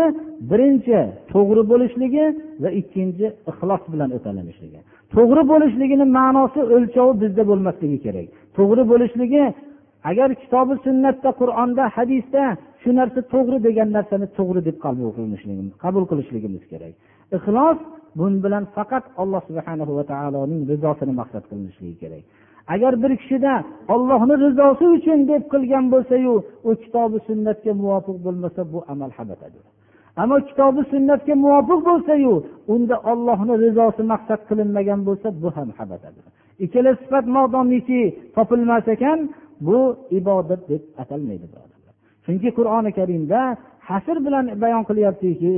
birinchi 0.52 1.00
to'g'ri 1.34 1.64
bo'lishligi 1.72 2.26
va 2.64 2.70
ikkinchi 2.82 3.26
ixlos 3.52 3.84
bilan 3.94 4.10
o'talinishligi 4.18 4.80
to'g'ri 5.16 5.44
bo'lishligini 5.52 6.06
ma'nosi 6.18 6.60
o'lchovi 6.76 7.14
bizda 7.24 7.44
bo'lmasligi 7.52 7.98
kerak. 8.06 8.28
To'g'ri 8.58 8.84
bo'lishligi 8.92 9.44
agar 10.10 10.30
kitobi 10.42 10.76
sunnatda 10.86 11.30
qur'onda 11.42 11.84
hadisda 11.96 12.44
shu 12.82 12.90
narsa 13.00 13.20
to'g'ri 13.34 13.58
degan 13.68 13.90
narsani 13.98 14.28
to'g'ri 14.38 14.62
deb 14.68 14.78
qabul 14.86 15.10
qilishligimiz 15.18 15.74
qabul 15.84 16.04
qilishligimiz 16.12 16.64
kerak. 16.72 16.94
Ixlos 17.38 17.78
bun 18.20 18.34
bilan 18.46 18.64
faqat 18.76 19.04
alloh 19.22 19.42
subhana 19.50 19.84
va 19.98 20.04
taoloning 20.14 20.62
rizosini 20.72 21.14
maqsad 21.22 21.44
qilinishligi 21.50 21.96
kerak. 22.04 22.24
Agar 22.68 23.04
bir 23.04 23.18
kishida 23.18 23.64
ollohni 23.94 24.36
rizosi 24.46 24.86
uchun 24.98 25.20
deb 25.32 25.44
qilgan 25.54 25.86
bo'lsayu 25.94 26.34
u 26.70 26.72
kitobi 26.84 27.18
sunnatga 27.28 27.72
muvofiq 27.82 28.18
bo'lmasa 28.26 28.62
bu 28.74 28.80
amal 28.94 29.12
habatadir 29.18 29.64
ammo 30.22 30.38
kitobi 30.50 30.82
sunnatga 30.94 31.34
muvofiq 31.44 31.80
bo'lsayu 31.90 32.34
unda 32.74 32.96
ollohni 33.12 33.54
rizosi 33.66 34.04
maqsad 34.14 34.42
qilinmagan 34.50 35.00
bo'lsa 35.08 35.28
bu 35.42 35.50
ham 35.56 35.70
habatadir 35.80 36.26
ikkala 36.66 36.92
sifat 37.02 37.26
modomiki 37.36 38.02
topilmas 38.36 38.88
ekan 38.96 39.20
bu 39.68 39.80
ibodat 40.20 40.62
deb 40.70 40.82
atalmaydi 41.02 41.48
chunki 42.26 42.50
qur'oni 42.58 42.92
karimda 43.00 43.40
hasr 43.90 44.18
bilan 44.26 44.46
bayon 44.64 44.84
qilyaptiki 44.90 45.54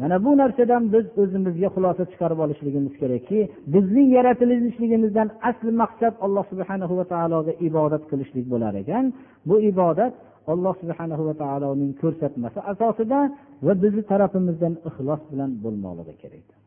mana 0.00 0.16
bu 0.24 0.30
narsadan 0.40 0.82
biz 0.94 1.04
o'zimizga 1.22 1.68
xulosa 1.74 2.04
chiqarib 2.12 2.38
olishligimiz 2.44 2.94
kerakki 3.02 3.38
bizning 3.74 4.08
yaratilishligimizdan 4.16 5.28
asli 5.48 5.72
maqsad 5.82 6.14
alloh 6.24 6.44
subhana 6.52 6.86
va 6.98 7.04
taologa 7.12 7.52
ibodat 7.68 8.02
qilishlik 8.10 8.46
bo'lar 8.52 8.74
ekan. 8.82 9.04
Bu 9.48 9.56
ibodat 9.70 10.14
alloh 10.52 10.74
subhana 10.82 11.16
va 11.28 11.34
taoloning 11.42 11.92
ko'rsatmasi 12.02 12.58
asosida 12.72 13.18
va 13.66 13.72
bizni 13.82 14.02
tarafimizdan 14.12 14.74
ixlos 14.88 15.22
bilan 15.30 15.50
bo'lmoqligi 15.64 16.14
kerak. 16.22 16.63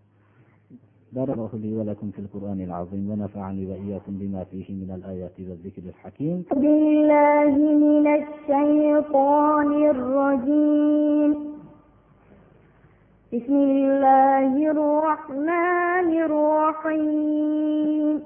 بارك 1.11 1.29
الله 1.29 1.49
لي 1.53 1.77
ولكم 1.77 2.11
في 2.11 2.19
القرآن 2.19 2.61
العظيم 2.61 3.11
ونفعني 3.11 3.65
وإياكم 3.65 4.11
بما 4.11 4.43
فيه 4.43 4.73
من 4.73 4.91
الآيات 4.95 5.31
والذكر 5.39 5.81
الحكيم. 5.89 6.45
بالله 6.55 7.55
من 7.57 8.07
الشيطان 8.07 9.89
الرجيم. 9.89 11.31
بسم 13.33 13.53
الله 13.53 14.71
الرحمن 14.71 16.09
الرحيم. 16.27 18.23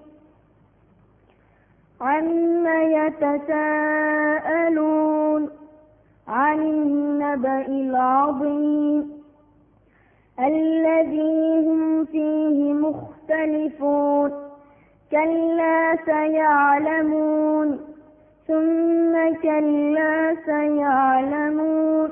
عما 2.01 2.83
يتساءلون 2.83 4.21
عن 6.27 6.59
النبأ 6.61 7.67
العظيم. 7.67 9.20
الذي 10.41 11.67
هم 11.67 12.05
فيه 12.05 12.73
مختلفون. 12.73 14.31
كلا 15.11 15.95
سيعلمون. 16.05 17.79
ثم 18.47 19.35
كلا 19.41 20.35
سيعلمون. 20.45 22.09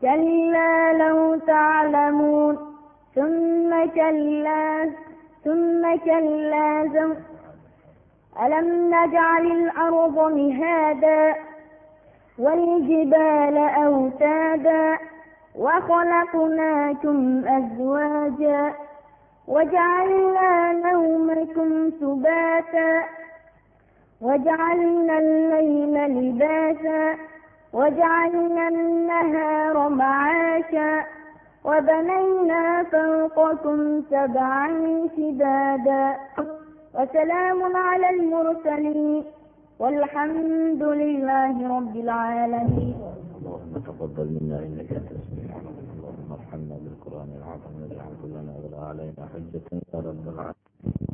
كلا 0.00 0.92
لو 0.92 1.36
تعلمون. 1.36 2.58
ثم 3.14 3.86
كلا 3.94 4.90
ثم 5.44 5.96
كلا 6.04 6.86
زم. 6.94 7.14
ألم 8.44 8.94
نجعل 8.94 9.46
الأرض 9.46 10.32
مهادا 10.32 11.34
والجبال 12.38 13.58
أوتادا 13.58 14.98
وخلقناكم 15.54 17.44
أزواجا 17.48 18.72
وجعلنا 19.48 20.72
نومكم 20.72 21.90
سباتا 22.00 23.02
وجعلنا 24.20 25.18
الليل 25.18 25.94
لباسا 26.16 27.14
وجعلنا 27.72 28.68
النهار 28.68 29.88
معاشا 29.88 31.04
وبنينا 31.64 32.82
فوقكم 32.92 34.02
سبعا 34.10 34.68
شدادا 35.16 36.16
وسلام 36.94 37.76
على 37.76 38.10
المرسلين 38.10 39.24
والحمد 39.78 40.82
لله 40.82 41.76
رب 41.76 41.96
العالمين. 41.96 42.94
اللهم 43.40 43.72
تقبل 43.86 44.26
منا 44.40 44.58
إنك 44.58 44.90
أنت 44.92 45.10
أن 47.66 47.74
يجعل 47.90 48.12
لنا 48.24 48.52
ولا 48.64 48.80
علينا 48.86 49.28
حجة 49.34 49.68
يا 49.94 49.98
رب 50.00 50.28
العالمين. 50.28 51.09